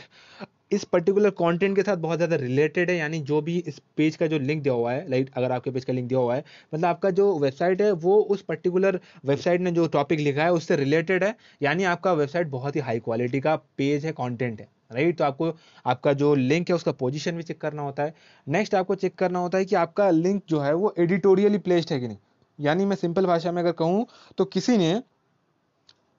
इस 0.71 0.85
पर्टिकुलर 0.85 1.31
कंटेंट 1.33 1.75
के 1.77 1.83
साथ 1.83 1.97
बहुत 1.99 2.19
ज़्यादा 2.19 2.37
रिलेटेड 2.37 2.91
है, 2.91 2.97
यानी 2.97 3.21
जो 3.21 3.41
भी 3.43 3.57
इस 3.59 3.79
पेज 3.97 4.17
का 4.17 4.27
जो 4.27 4.39
लिंक 4.39 4.63
दिया 4.63 4.75
हुआ 4.75 4.93
है 4.93 5.09
लाइक 5.11 5.31
अगर 5.37 5.53
आपके 5.53 5.71
पेज 5.71 5.85
का 5.85 5.93
लिंक 5.93 6.09
दिया 6.09 6.21
हुआ 6.21 6.35
है 6.35 6.45
मतलब 6.75 6.85
आपका 6.87 7.11
जो 7.13 7.39
वेबसाइट 7.39 7.83
है, 7.83 7.91
वो 7.93 8.17
उस 8.17 8.43
पर्टिकुलर 8.43 9.01
वेबसाइट 9.25 9.61
ने 9.61 9.71
जो 9.73 9.87
टॉपिक 9.89 10.21
लिखा 10.21 10.45
है, 10.45 10.53
उससे 10.53 10.77
रिलेटेड 10.77 11.25
है, 11.25 11.35
यानी 11.63 11.85
आपका 11.87 12.13
वेबसाइट 12.15 12.49
बहुत 12.51 12.77
ही 12.77 12.81
हाई 12.81 13.01
क्वालिटी 13.01 13.41
का 13.41 13.57
पेज 13.79 14.07
है 14.07 14.13
कॉन्टेंट 14.15 14.61
है 14.61 14.69
राइट 14.93 15.17
तो 15.19 15.25
आपको, 15.25 15.53
आपका 15.87 16.13
जो 16.15 16.35
लिंक 16.35 16.69
है, 16.69 16.75
उसका 16.75 16.93
पोजिशन 16.95 17.37
भी 17.37 17.43
चेक 17.43 17.61
करना 17.61 17.83
होता 17.83 18.03
है। 18.03 18.15
नेक्स्ट 18.47 18.75
आपको 18.75 18.95
चेक 18.95 19.15
करना 19.15 19.39
होता 19.39 19.59
है 19.59 19.65
कि 19.65 19.75
आपका 19.77 20.11
लिंक 20.11 20.43
जो 20.49 20.61
है, 20.61 20.75
वो 20.75 20.95
एडिटोरियली 20.99 21.59
प्लेस्ड 21.61 21.93
है 21.93 21.99
कि 22.01 22.09
नहीं। 22.09 22.19
यानी 22.59 22.85
मैं 22.87 22.97
सिंपल 22.97 23.27
भाषा 23.27 23.53
में 23.53 23.61
अगर 23.63 23.73
कहूँ 23.75 24.07
तो 24.39 24.45
किसी 24.47 24.77
ने 24.79 25.03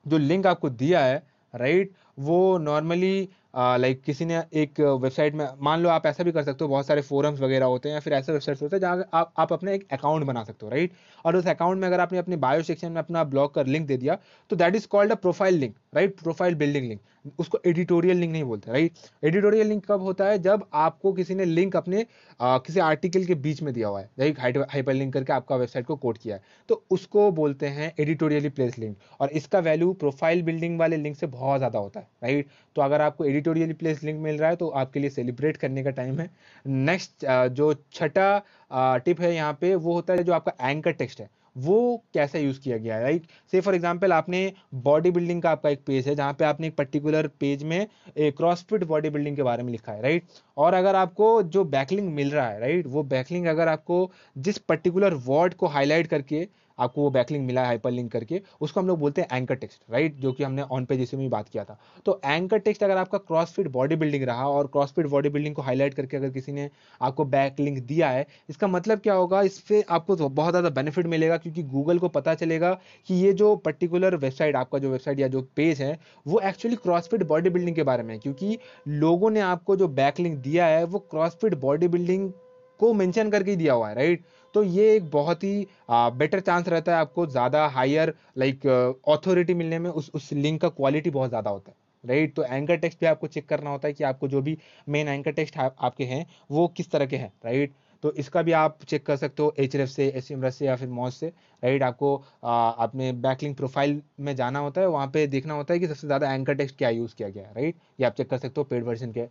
जो 0.05 0.17
लिंक 0.17 0.47
आपको 0.47 0.69
दिया 0.71 1.03
है 1.05 1.23
राइट 1.53 1.91
वो 2.19 2.57
नॉर्मली 2.57 3.29
लाइक 3.55 4.01
किसी 4.03 4.25
ने 4.25 4.41
एक 4.53 4.79
वेबसाइट 4.79 5.35
में, 5.35 5.47
मान 5.61 5.79
लो 5.81 5.89
आप 5.89 6.05
ऐसा 6.05 6.23
भी 6.23 6.31
कर 6.31 6.43
सकते 6.43 6.63
हो, 6.63 6.69
बहुत 6.69 6.85
सारे 6.87 7.01
फोरम्स 7.01 7.39
वगैरह 7.41 7.65
होते 7.65 7.89
हैं 7.89 7.93
या 7.93 7.99
फिर 7.99 8.13
ऐसे 8.13 8.31
वेबसाइट्स 8.31 8.61
होते 8.63 8.75
हैं 8.75 8.81
जहाँ 8.81 9.05
आप 9.13 9.33
आप 9.39 9.53
अपने 9.53 9.73
एक 9.75 9.87
अकाउंट 9.93 10.25
बना 10.25 10.43
सकते 10.43 10.65
हो 10.65 10.71
राइट 10.71 10.93
और 11.25 11.35
उस 11.35 11.47
अकाउंट 11.47 11.79
में 11.81 11.87
अगर 11.87 11.99
आपने 11.99 12.17
अपने 12.17 12.35
बायो 12.37 12.63
सेक्शन 12.63 12.91
में 12.91 12.99
अपना 12.99 13.23
ब्लॉग 13.25 13.53
का 13.53 13.61
लिंक 13.63 13.87
दे 13.87 13.97
दिया 13.97 14.17
तो 14.51 14.55
that 14.55 14.75
is 14.75 14.87
called 14.87 15.11
a 15.11 15.15
profile 15.17 15.55
link 15.55 15.75
right 15.95 16.19
profile 16.21 16.55
building 16.55 16.87
link 16.87 16.99
उसको 17.39 17.59
एडिटोरियल 17.65 18.17
लिंक 18.17 18.31
नहीं 18.31 18.43
बोलते 18.43 18.71
राइट 18.71 18.93
एडिटोरियल 19.23 19.67
लिंक 19.67 19.85
कब 19.85 20.01
होता 20.01 20.25
है? 20.25 20.37
जब 20.39 20.65
आपको 20.73 21.13
किसी 21.13 21.35
ने 21.35 21.45
लिंक 21.45 21.75
अपने 21.75 22.05
किसी 22.39 22.79
आर्टिकल 22.81 23.25
के 23.25 23.35
बीच 23.37 23.61
में 23.63 23.73
दिया 23.73 23.87
हुआ 23.87 23.99
है। 23.99 24.09
लाइक 24.19 24.39
हाइपर 24.39 24.93
लिंक 24.93 25.13
करके 25.13 25.33
आपका 25.33 25.55
वेबसाइट 25.55 25.85
को 25.85 25.95
कोड 25.97 26.17
किया 26.17 26.35
है। 26.35 26.41
तो 26.69 26.83
उसको 26.91 27.29
बोलते 27.33 27.67
हैं 27.67 27.91
एडिटोरियली 27.99 28.49
प्लेस 28.49 28.77
लिंक 28.79 28.95
और 29.19 29.29
इसका 29.31 29.59
वैल्यू 29.61 29.91
प्रोफ़ाइल 29.95 30.41
बिल्डिंग 30.43 30.79
वाले 30.79 30.97
लिंक 30.97 31.15
से 31.17 31.27
बहुत 31.27 31.57
ज़्यादा 31.57 31.79
होता 31.79 31.99
है 31.99 32.07
राइट 32.23 32.47
तो 32.75 32.81
अगर 32.81 33.01
आपको 33.01 33.25
एडिटोरियली 33.25 33.73
प्लेस 33.75 34.03
लिंक 34.03 34.19
मिल 34.21 34.37
रहा 34.37 34.49
है 34.49 34.55
तो 34.55 34.67
आपके 34.75 34.99
लिए 34.99 35.09
सेलिब्रेट 35.11 35.57
करने 35.57 35.83
का 35.83 35.89
टाइम 35.91 36.19
है। 36.19 36.29
नेक्स्ट 36.65 37.25
जो 37.25 37.73
छठा 37.93 38.97
टिप 38.99 39.21
है 39.21 39.33
यहाँ 39.35 39.57
पे, 39.61 39.73
वो 39.75 39.93
होता 39.93 40.13
है 40.13 40.23
जो 40.23 40.33
आपका 40.33 40.69
एंकर 40.69 40.91
टेक्स्ट 40.93 41.19
है। 41.21 41.29
वो 41.55 42.03
कैसे 42.13 42.39
यूज़ 42.41 42.59
किया 42.61 42.77
गया? 42.77 42.95
है 42.95 43.01
राइट 43.03 43.25
से 43.53 43.59
फॉर 43.61 43.75
एग्जांपल 43.75 44.13
आपने 44.13 44.51
बॉडी 44.83 45.11
बिल्डिंग 45.11 45.41
का 45.41 45.51
आपका 45.51 45.69
एक 45.69 45.83
पेज 45.87 46.07
है, 46.07 46.15
जहाँ 46.15 46.33
पे 46.33 46.45
आपने 46.45 46.67
एक 46.67 46.75
पर्टिकुलर 46.77 47.27
पेज 47.39 47.63
में 47.65 47.85
क्रॉसफिट 48.17 48.83
बॉडी 48.85 49.09
बिल्डिंग 49.09 49.35
के 49.35 49.43
बारे 49.43 49.63
में 49.63 49.71
लिखा 49.71 49.91
है 49.91 50.01
राइट 50.01 50.27
और 50.57 50.73
अगर 50.73 50.95
आपको 50.95 51.41
जो 51.45 51.63
बैकलिंग 51.67 52.13
मिल 52.13 52.31
रहा 52.31 52.47
है 52.49 52.59
राइट 52.59 52.87
वो 52.87 53.03
बैकलिंग 53.05 53.45
अगर 53.47 53.67
आपको 53.67 54.11
जिस 54.39 54.57
पर्टिकुलर 54.63 55.13
वर्ड 55.27 55.53
को 55.55 55.67
हाईलाइट 55.69 56.07
करके 56.07 56.47
आपको 56.79 57.01
वो 57.01 57.09
बैकलिंग 57.11 57.45
मिला 57.45 57.61
है 57.61 57.67
हाइपर 57.67 57.91
लिंक 57.91 58.11
करके, 58.11 58.41
उसको 58.61 58.79
हम 58.79 58.87
लोग 58.87 58.99
बोलते 58.99 59.21
हैं 59.21 59.27
एंकर 59.33 59.55
टेक्स्ट 59.55 59.81
राइट 59.91 60.15
जो 60.17 60.31
कि 60.31 60.43
हमने 60.43 60.61
ऑन 60.63 60.85
पेज 60.85 61.01
इसमें 61.01 61.21
भी 61.21 61.29
बात 61.29 61.49
किया 61.49 61.63
था। 61.63 61.77
तो 62.05 62.19
एंकर 62.25 62.57
टेक्स्ट 62.59 62.83
अगर 62.83 62.97
आपका 62.97 63.17
क्रॉसफिट 63.19 63.67
बॉडी 63.69 63.95
बिल्डिंग 63.95 64.23
रहा 64.23 64.47
और 64.49 64.67
क्रॉसफिट 64.67 65.07
बॉडी 65.07 65.29
बिल्डिंग 65.29 65.55
को 65.55 65.61
हाईलाइट 65.61 65.93
करके 65.93 66.17
अगर 66.17 66.29
किसी 66.29 66.51
ने 66.51 66.69
आपको 67.01 67.25
बैक 67.25 67.59
लिंक 67.59 67.79
दिया 67.79 68.09
है, 68.09 68.25
इसका 68.49 68.67
मतलब 68.67 68.99
क्या 68.99 69.13
होगा? 69.13 69.41
इससे 69.43 69.83
आपको 69.89 70.15
तो 70.15 70.29
बहुत 70.31 70.51
ज़्यादा 70.51 70.69
बेनिफिट 70.71 71.05
मिलेगा 71.07 71.37
क्योंकि 71.37 71.63
गूगल 71.65 71.99
को 71.99 72.09
पता 72.09 72.33
चलेगा 72.35 72.73
कि 73.07 73.15
ये 73.15 73.33
जो 73.33 73.55
पर्टिकुलर 73.57 74.15
वेबसाइट 74.17 74.55
आपका 74.55 74.79
जो 74.79 74.91
वेबसाइट 74.91 75.19
या 75.19 75.27
जो 75.27 75.41
पेज 75.55 75.81
है, 75.81 75.97
वो 76.25 76.39
एक्चुअली 76.41 76.75
क्रॉसफिट 76.77 77.23
बॉडी 77.25 77.49
बिल्डिंग 77.49 77.75
के 77.75 77.83
बारे 77.83 78.03
में 78.03 78.13
है। 78.13 78.19
क्योंकि 78.19 78.57
लोगों 78.87 79.29
ने 79.31 79.39
आपको 79.41 79.75
जो 79.75 79.87
बैक 79.89 80.19
लिंक 80.19 80.37
दिया 80.39 80.65
है, 80.67 80.83
वो 80.85 80.99
क्रॉसफिट 81.01 81.55
बॉडी 81.57 81.87
बिल्डिंग 81.87 82.31
को 82.79 82.93
मेंशन 82.93 83.29
करके 83.29 83.55
दिया 83.55 83.73
हुआ 83.73 83.89
है 83.89 83.95
राइट 83.95 84.23
तो 84.55 84.63
ये 84.63 84.95
एक 84.95 85.09
बहुत 85.11 85.43
ही 85.43 85.67
बेटर 85.89 86.39
चांस 86.39 86.67
रहता 86.67 86.91
है 86.91 86.97
आपको 86.97 87.25
ज़्यादा 87.27 87.65
हायर 87.69 88.13
लाइक 88.37 88.65
ऑथोरिटी 89.07 89.53
मिलने 89.53 89.79
में 89.79 89.89
उस 89.91 90.09
उस 90.13 90.31
लिंक 90.33 90.61
का 90.61 90.69
क्वालिटी 90.71 91.09
बहुत 91.09 91.29
ज़्यादा 91.29 91.49
होता 91.49 91.71
है 91.71 91.83
राइट 92.03 92.35
तो 92.35 92.43
एंकर 92.43 92.77
टेक्स्ट 92.77 92.99
भी 92.99 93.05
आपको 93.05 93.27
चेक 93.27 93.47
करना 93.49 93.69
होता 93.69 93.87
है 93.87 93.93
कि 93.93 94.03
आपको 94.03 94.27
जो 94.27 94.41
भी 94.41 94.57
मेन 94.87 95.07
एंकर 95.07 95.31
टेक्स्ट 95.31 95.57
आपके 95.57 96.03
हैं, 96.03 96.25
वो 96.51 96.67
किस 96.67 96.91
तरह 96.91 97.05
के 97.05 97.17
हैं 97.17 97.31
राइट 97.45 97.73
तो 98.03 98.11
इसका 98.13 98.41
भी 98.41 98.51
आप 98.53 98.77
चेक 98.83 99.05
कर 99.05 99.15
सकते 99.17 99.43
हो 99.43 99.53
एच 99.59 99.75
से 99.89 100.07
एस 100.09 100.27
से 100.57 100.65
या 100.65 100.75
फिर 100.75 100.89
मॉज 100.89 101.13
से 101.13 101.27
राइट 101.63 101.83
आपको 101.83 102.15
अपने 102.45 103.11
बैकलिंग 103.21 103.55
प्रोफ़ाइल 103.55 104.01
में 104.19 104.35
जाना 104.35 104.59
होता 104.59 104.81
है, 104.81 104.87
वहाँ 104.87 105.07
पे 105.07 105.25
देखना 105.27 105.53
होता 105.53 105.73
है 105.73 105.79
कि 105.79 105.87
सबसे 105.87 106.07
ज़्यादा 106.07 106.33
एंकर 106.33 106.53
टेक्स्ट 106.55 106.77
क्या 106.77 106.89
यूज़ 106.91 107.15
किया 107.15 107.29
गया 107.29 107.43
है 107.43 107.53
राइट 107.53 107.75
ये 107.99 108.05
आप 108.05 108.13
चेक 108.13 108.29
कर 108.29 108.37
सकते 108.37 108.61
हो 108.61 108.63
पेड 108.65 108.83
वर्जन 108.83 109.11
के 109.11 109.27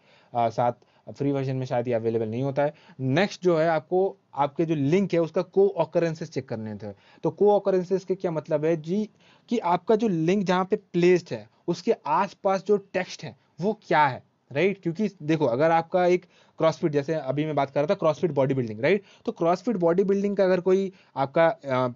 साथ। 0.51 0.73
फ्री 1.09 1.33
वर्जन 1.33 1.57
में 1.57 1.67
शायद 1.67 1.89
ये 1.89 1.95
अवेलेबल 1.95 2.29
नहीं 2.29 2.43
होता 2.43 2.63
है। 2.63 2.75
नेक्स्ट 3.01 3.43
जो 3.43 3.57
है, 3.59 3.69
आपको, 3.69 4.17
आपके 4.35 4.65
जो 4.65 4.75
लिंक 4.75 5.13
है, 5.15 5.21
उसका 5.21 5.43
को 5.43 5.69
ऑकरेंसेस 5.69 6.31
चेक 6.31 6.49
करने 6.49 6.75
थे 6.75 6.93
तो 7.23 7.31
को 7.31 7.53
ऑकरेंसेस 7.53 8.05
के 8.05 8.15
क्या 8.15 8.31
मतलब 8.31 8.65
है 8.65 8.77
जी? 8.77 9.09
कि 9.49 9.59
आपका 9.59 9.97
जो 9.97 10.09
लिंक 10.09 10.45
जहाँ 10.45 10.65
पे 10.65 10.77
प्लेस्ड 10.77 11.29
है, 11.33 11.49
उसके 11.69 11.93
आसपास 12.07 12.65
जो 12.65 12.77
टेक्स्ट 12.77 13.25
है, 13.25 13.37
वो 13.61 13.81
क्या 13.89 14.07
है? 14.07 14.23
राइट? 14.55 14.83
क्योंकि 14.83 15.09
देखो, 15.23 15.45
अगर 15.47 15.71
आपका 15.73 16.07
एक 16.07 16.27
क्रॉसफिट 16.59 16.93
जैसे 16.93 17.15
अभी 17.15 17.45
मैं 17.45 17.55
बात 17.55 17.71
कर 17.71 17.81
रहा 17.81 17.87
था 17.87 17.95
क्रॉसफिट 17.95 18.33
बॉडी 18.33 18.55
बिल्डिंग 18.55 18.81
राइट? 18.81 19.03
तो 19.27 19.33
क्रॉसफिट 19.33 19.77
बॉडी 19.77 20.05
बिल्डिंग 20.05 20.37
का 20.37 20.45
अगर 20.45 20.61
कोई 20.61 20.93
आपका 21.17 21.49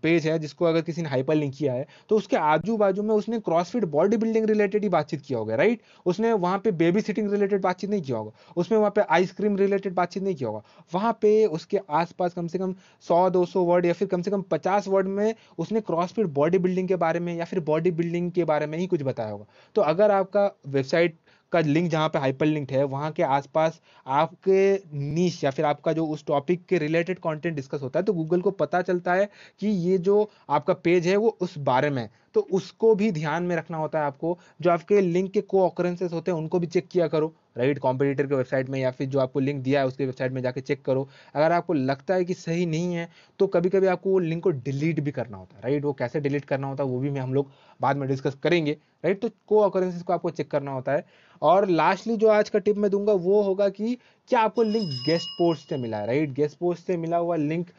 पेज 0.03 0.27
है 0.27 0.38
जिसको 0.38 0.65
अगर 0.65 0.81
किसी 0.83 1.03
ने 1.03 1.09
हाइपर 1.09 1.35
लिंक 1.35 1.55
किया 1.55 1.73
है 1.73 1.87
तो 2.11 2.17
उसके 2.17 2.37
आजू 2.37 2.77
बाजू 2.77 3.03
में 3.03 3.15
उसने 3.15 3.38
क्रॉसफिट 3.41 3.85
बॉडी 3.87 4.17
बिल्डिंग 4.17 4.47
रिलेटेड 4.47 4.83
ही 4.83 4.88
बातचीत 4.88 5.21
किया 5.21 5.38
होगा, 5.38 5.55
राइट? 5.55 5.81
उसने 6.07 6.33
वहाँ 6.35 6.59
पे 6.59 6.73
बेबी 6.73 7.00
सिटिंग 7.00 7.31
रिलेटेड 7.33 7.62
बातचीत 7.62 7.91
नहीं 7.91 8.03
किया 8.03 8.19
होगा, 8.19 8.33
उसमें 8.57 8.79
वहाँ 8.79 8.91
पे 8.91 9.00
आइसक्रीम 9.11 9.57
रिलेटेड 9.57 9.95
बातचीत 9.95 10.23
नहीं 10.23 10.35
किया 10.35 10.49
होगा। 10.49 10.62
वहाँ 10.93 11.12
पे 11.23 11.45
उसके 11.47 11.79
आसपास 11.91 12.35
कम 12.35 12.47
से 12.47 12.59
कम 12.59 12.75
सौ, 13.05 13.31
दो 13.31 13.45
सौ 13.47 13.62
वर्ड 13.65 13.87
या 13.87 13.93
फिर 13.93 14.09
कम 14.09 14.23
से 14.23 14.31
कम 14.31 14.43
पचास 14.50 14.88
वर्ड 14.88 15.09
में 15.09 15.35
उसने 15.59 15.81
क्रॉसफिट 15.83 16.27
बॉडी 16.35 16.59
बिल्डिंग 16.59 16.88
के 16.88 16.97
बारे 16.97 17.21
में 17.21 17.35
या 17.37 17.45
फिर 17.45 17.61
बॉडी 17.62 17.91
बिल्डिंग 17.93 18.31
के 18.33 18.45
बारे 18.45 18.67
में 18.67 18.79
ही 18.79 18.87
कुछ 18.87 19.03
बताया 19.03 19.31
होगा। 19.31 19.47
तो 19.77 19.83
अगर 19.85 20.11
आपका 20.11 20.50
वेबसाइट 20.69 21.19
का 21.52 21.61
लिंक 21.61 21.90
जहाँ 21.90 22.09
पे 22.09 22.19
हाइपर 22.19 22.47
लिंक 22.47 22.71
है, 22.73 22.83
वहाँ 22.85 23.11
के 23.12 23.23
आसपास 23.25 23.81
आपके 24.07 24.75
नीच 24.95 25.43
या 25.45 25.50
फिर 25.50 25.64
आपका 25.64 25.93
जो 25.93 26.07
उस 26.09 26.25
टॉपिक 26.26 26.64
के 26.67 26.78
रिलेटेड 26.78 27.19
कंटेंट 27.21 27.55
डिस्कस 27.57 27.83
होता 27.83 27.99
है 27.99 28.05
तो 28.05 28.12
गूगल 28.14 28.40
को 28.43 28.50
पता 28.52 28.83
चलता 28.83 29.14
है 29.14 29.28
कि 29.61 29.69
ये 29.69 29.99
जो 30.00 30.31
आपका 30.50 30.75
पेज 30.76 31.07
है, 31.07 31.17
वो 31.17 31.37
उस 31.40 31.59
बारे 31.61 31.90
में 31.90 32.09
तो 32.35 32.41
उसको 32.53 32.95
भी 32.95 33.11
ध्यान 33.13 33.43
में 33.43 33.55
रखना 33.57 33.79
होता 33.79 33.99
है 33.99 34.05
आपको। 34.05 34.39
जो 34.61 34.71
आपके 34.71 35.01
लिंक 35.01 35.31
के 35.33 35.41
को 35.43 35.63
ऑकरेंसेस 35.63 36.13
होते 36.13 36.31
हैं, 36.31 36.39
उनको 36.39 36.59
भी 36.59 36.67
चेक 36.69 36.89
किया 36.89 37.09
करो 37.09 37.33
राइट 37.57 37.79
कॉम्पिटिटर 37.79 38.27
के 38.27 38.35
वेबसाइट 38.35 38.69
में 38.69 38.79
या 38.81 38.91
फिर 38.91 39.09
जो 39.09 39.19
आपको 39.19 39.41
लिंक 39.41 39.63
दिया 39.63 39.81
है, 39.81 39.87
उसके 39.87 40.05
वेबसाइट 40.05 40.33
में 40.33 40.41
जाके 40.43 40.61
चेक 40.61 40.85
करो। 40.85 41.09
अगर 41.35 41.53
आपको 41.53 41.75
लगता 41.75 42.15
है 42.15 42.25
कि 42.25 42.35
सही 42.35 42.67
नहीं 42.67 42.95
है 42.95 43.09
तो 43.41 43.47
कभी 43.49 43.69
कभी 43.69 43.87
आपको 43.89 44.11
वो 44.11 44.19
लिंक 44.21 44.43
को 44.43 44.51
डिलीट 44.51 45.01
भी 45.01 45.11
करना 45.13 45.37
होता 45.37 45.57
है 45.57 45.63
राइट 45.63 45.85
वो 45.85 45.93
कैसे 45.95 46.21
डिलीट 46.21 46.45
करना 46.45 46.67
होता 46.67 46.85
है, 46.85 46.89
वो 46.89 46.99
भी 47.01 47.11
मैं 47.11 47.21
हम 47.21 47.35
लोग 47.35 47.51
बाद 47.81 47.97
में 47.97 48.09
डिस्कस 48.09 48.35
करेंगे 48.43 48.73
राइट 49.05 49.21
तो 49.23 49.31
को 49.47 49.63
ऑकरेंसेस 49.63 50.03
को 50.03 50.13
आपको 50.13 50.31
चेक 50.31 50.51
करना 50.51 50.73
होता 50.73 50.93
है। 50.93 51.05
और 51.43 51.69
लास्टली 51.71 52.17
जो 52.17 52.29
आज 52.29 52.49
का 52.49 52.59
टिप 52.59 52.77
मैं 52.77 52.91
दूँगा, 52.91 53.13
वो 53.13 53.43
होगा 53.43 53.69
कि 53.71 53.97
क्या 54.31 54.41
आपको 54.41 54.63
लिंक 54.63 54.89
गेस्ट 55.07 55.29
पोस्ट 55.31 55.69
से 55.69 55.77
मिला 55.79 55.99
है 55.99 56.07
राइट 56.07 56.33
गेस्ट 56.33 56.59
पोस्ट 56.59 56.87
से 56.87 56.97
मिला 56.97 57.17
हुआ 57.17 57.37
लिंक 57.37 57.71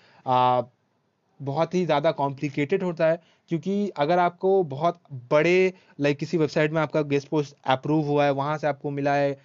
बहुत 1.40 1.74
ही 1.74 1.86
ज़्यादा 1.86 2.12
कॉम्प्लिकेटेड 2.14 2.84
होता 2.84 3.08
है। 3.08 3.22
क्योंकि 3.50 3.90
अगर 3.98 4.20
आपको 4.20 4.64
बहुत 4.66 5.00
बड़े 5.32 5.74
लाइक 6.00 6.18
किसी 6.18 6.38
वेबसाइट 6.38 6.72
में 6.74 6.82
आपका 6.82 7.02
गेस्ट 7.04 7.28
पोस्ट 7.30 7.56
अप्रूव 7.68 8.06
हुआ 8.08 8.26
है, 8.26 8.32
वहाँ 8.32 8.58
से 8.58 8.68
आपको 8.68 8.92
मिला 8.92 9.16
है 9.16 9.38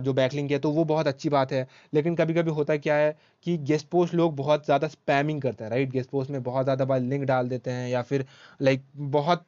जो 0.00 0.12
बैकलिंग 0.14 0.50
है 0.50 0.58
तो 0.58 0.70
वो 0.72 0.84
बहुत 0.86 1.06
अच्छी 1.08 1.28
बात 1.30 1.52
है। 1.52 1.66
लेकिन 1.92 2.14
कभी 2.16 2.34
कभी 2.34 2.50
होता 2.52 2.76
क्या 2.78 2.96
है 2.96 3.16
कि 3.46 3.56
गेस्ट 3.60 3.86
पोस्ट 3.88 4.14
लोग 4.14 4.36
बहुत 4.36 4.64
ज़्यादा 4.64 4.88
स्पैमिंग 4.88 5.40
करते 5.42 5.64
हैं 5.64 5.70
राइट 5.70 5.90
गेस्ट 5.90 6.10
पोस्ट 6.10 6.30
में 6.30 6.42
बहुत 6.42 6.64
ज़्यादा 6.64 6.84
बार 6.84 7.00
लिंक 7.02 7.24
डाल 7.26 7.48
देते 7.48 7.70
हैं 7.70 7.88
या 7.88 8.02
फिर 8.02 8.26
लाइक 8.60 8.84
बहुत 8.96 9.44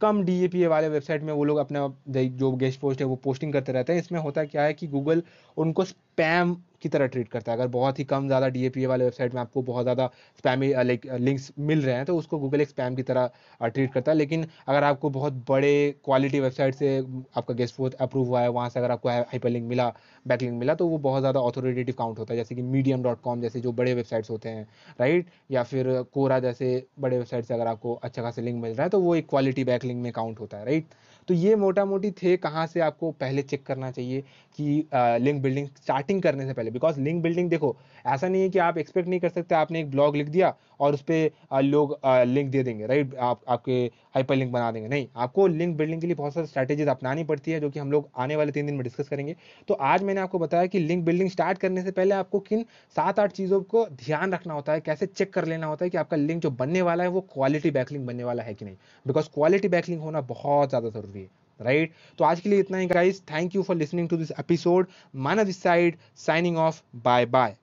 कम 0.00 0.22
डीएपीए 0.24 0.66
वाले 0.66 0.88
वेबसाइट 0.88 1.22
में 1.22 1.32
वो 1.32 1.44
लोग 1.44 1.58
अपना 1.58 1.86
जो 2.10 2.50
गेस्ट 2.54 2.80
पोस्ट 2.80 3.00
है 3.00 3.06
वो 3.06 3.16
पोस्टिंग 3.18 3.52
करते 3.52 3.72
रहते 3.72 3.92
हैं। 3.92 4.00
इसमें 4.00 4.18
होता 4.20 4.44
क्या 4.44 4.62
है 4.62 4.74
कि 4.74 4.86
गूगल 4.88 5.22
उनको 5.56 5.84
स्पैम 6.20 6.54
की 6.82 6.88
तरह 6.88 7.06
ट्रीट 7.06 7.28
करता 7.28 7.52
है। 7.52 7.58
अगर 7.58 7.66
बहुत 7.68 7.98
ही 7.98 8.04
कम 8.04 8.26
ज़्यादा 8.26 8.48
डी 8.48 8.86
वाले 8.86 9.04
वेबसाइट 9.04 9.34
में 9.34 9.40
आपको 9.40 9.62
बहुत 9.62 9.84
ज़्यादा 9.84 10.06
स्पैमी 10.38 10.68
लाइक 10.84 11.06
लिंक्स 11.20 11.50
मिल 11.60 11.82
रहे 11.82 11.94
हैं 11.94 12.04
तो 12.06 12.16
उसको 12.16 12.38
गूगल 12.38 12.60
एक 12.60 12.68
स्पैम 12.68 12.94
की 12.94 13.02
तरह 13.02 13.30
ट्रीट 13.62 13.92
करता 13.92 14.12
है। 14.12 14.16
लेकिन 14.18 14.46
अगर 14.68 14.84
आपको 14.84 15.10
बहुत 15.10 15.32
बड़े 15.48 15.72
क्वालिटी 16.04 16.40
वेबसाइट 16.40 16.74
से 16.74 16.96
आपका 17.36 17.54
गेस्ट 17.54 17.76
पोस्ट 17.76 17.94
अप्रूव 17.96 18.26
हुआ 18.28 18.40
है, 18.40 18.48
वहाँ 18.50 18.68
से 18.68 18.78
अगर 18.80 18.90
आपको 18.90 19.08
हाइपर 19.08 19.48
लिंक 19.50 19.68
मिला 19.68 19.88
बैक 20.26 20.42
लिंक 20.42 20.54
मिला 20.54 20.74
तो 20.74 20.86
वो 20.88 20.98
बहुत 21.00 21.20
ज़्यादा 21.20 21.40
ऑथोरिटेटिव 21.40 21.94
काउंट 21.98 22.18
होता 22.18 22.34
है। 22.34 22.38
जैसे 22.38 22.54
कि 22.54 22.62
मीडियम 22.64 23.02
डॉट 23.02 23.20
कॉम 23.20 23.40
जैसे 23.40 23.60
जो 23.60 23.72
बड़े 23.72 23.94
वेबसाइट्स 23.94 24.30
होते 24.30 24.48
हैं 24.48 24.66
राइट 25.00 25.30
या 25.50 25.62
फिर 25.64 25.92
कोरा 26.14 26.38
जैसे 26.40 26.72
बड़े 27.00 27.16
वेबसाइट 27.16 27.44
से 27.44 27.54
अगर 27.54 27.66
आपको 27.66 27.94
अच्छा 27.94 28.22
खासा 28.22 28.42
लिंक 28.42 28.62
मिल 28.62 28.72
रहा 28.72 28.82
है 28.82 28.90
तो 28.90 29.00
वो 29.00 29.14
एक 29.14 29.28
क्वालिटी 29.30 29.64
बैक 29.64 29.84
लिंक 29.84 30.02
में 30.02 30.12
काउंट 30.12 30.40
होता 30.40 30.58
है 30.58 30.64
राइट 30.64 30.94
तो 31.28 31.34
ये 31.34 31.54
मोटा 31.56 31.84
मोटी 31.84 32.10
थे 32.12 32.36
कहाँ 32.38 32.66
से 32.66 32.80
आपको 32.80 33.10
पहले 33.12 33.42
चेक 33.44 33.64
करना 33.66 33.90
चाहिए 33.90 34.20
कि 34.58 34.84
लिंक 34.94 35.42
बिल्डिंग 35.42 35.68
स्टार्टिंग 35.76 36.22
करने 36.22 36.46
से 36.46 36.52
पहले? 36.52 36.70
बिकॉज़ 36.70 37.00
लिंक 37.00 37.22
बिल्डिंग 37.22 37.50
देखो, 37.50 37.76
ऐसा 38.06 38.28
नहीं 38.28 38.42
है 38.42 38.48
कि 38.48 38.58
आप 38.60 38.78
एक्सपेक्ट 38.78 39.08
नहीं 39.08 39.20
कर 39.20 39.28
सकते, 39.28 39.54
आपने 39.54 39.80
एक 39.80 39.90
ब्लॉग 39.90 40.16
लिख 40.16 40.28
दिया 40.28 40.54
और 40.80 40.94
उस 40.94 41.02
पर 41.10 41.62
लोग 41.62 41.98
लिंक 42.06 42.50
दे 42.50 42.62
देंगे 42.62 42.86
राइट 42.86 43.14
आप, 43.16 43.40
आपके 43.48 43.72
हाइपर 44.14 44.34
लिंक 44.36 44.52
बना 44.52 44.70
देंगे। 44.72 44.88
नहीं, 44.88 45.06
आपको 45.16 45.46
लिंक 45.48 45.76
बिल्डिंग 45.76 46.00
के 46.00 46.06
लिए 46.06 46.16
बहुत 46.16 46.34
सारी 46.34 46.46
स्ट्रैटेजीज 46.46 46.88
अपनानी 46.88 47.24
पड़ती 47.24 47.52
है 47.52 47.60
जो 47.60 47.70
कि 47.70 47.78
हम 47.78 47.92
लोग 47.92 48.08
आने 48.18 48.36
वाले 48.36 48.52
तीन 48.52 48.66
दिन 48.66 48.74
में 48.74 48.82
डिस्कस 48.84 49.08
करेंगे। 49.08 49.36
तो 49.68 49.74
आज 49.74 50.02
मैंने 50.02 50.20
आपको 50.20 50.38
बताया 50.38 50.66
कि 50.66 50.78
लिंक 50.78 51.04
बिल्डिंग 51.04 51.30
स्टार्ट 51.30 51.58
करने 51.58 51.82
से 51.82 51.90
पहले 51.90 52.14
आपको 52.14 52.40
किन 52.40 52.64
सात 52.96 53.18
आठ 53.18 53.32
चीज़ों 53.32 53.60
को 53.62 53.86
ध्यान 53.96 54.32
रखना 54.34 54.54
होता 54.54 54.72
है, 54.72 54.80
कैसे 54.80 55.06
चेक 55.06 55.32
कर 55.32 55.44
लेना 55.46 55.66
होता 55.66 55.84
है 55.84 55.90
कि 55.90 55.98
आपका 55.98 56.16
लिंक 56.16 56.42
जो 56.42 56.50
बनने 56.52 56.82
वाला 56.82 57.04
है 57.04 57.10
वो 57.10 57.20
क्वालिटी 57.32 57.70
बैकलिंग 57.70 58.06
बनने 58.06 58.24
वाला 58.24 58.42
है 58.42 58.54
कि 58.54 58.64
नहीं? 58.64 58.76
बिकॉज़ 59.06 59.28
क्वालिटी 59.34 59.68
बैकलिंग 59.68 60.00
होना 60.00 60.20
बहुत 60.22 60.68
ज़्यादा 60.68 60.88
ज़रूरी 60.90 61.09
है 61.16 61.30
राइट 61.60 61.92
तो 62.18 62.24
आज 62.24 62.40
के 62.40 62.48
लिए 62.48 62.60
इतना 62.60 62.78
ही 62.78 62.86
guys 62.86 63.22
thank 63.22 63.54
you 63.54 63.62
for 63.62 63.76
listening 63.76 64.08
to 64.08 64.16
this 64.16 64.30
episode 64.30 64.86
Manav 65.14 65.42
this 65.42 65.62
side 65.62 65.96
signing 66.16 66.56
off 66.56 66.82
bye 66.96 67.26
bye 67.26 67.56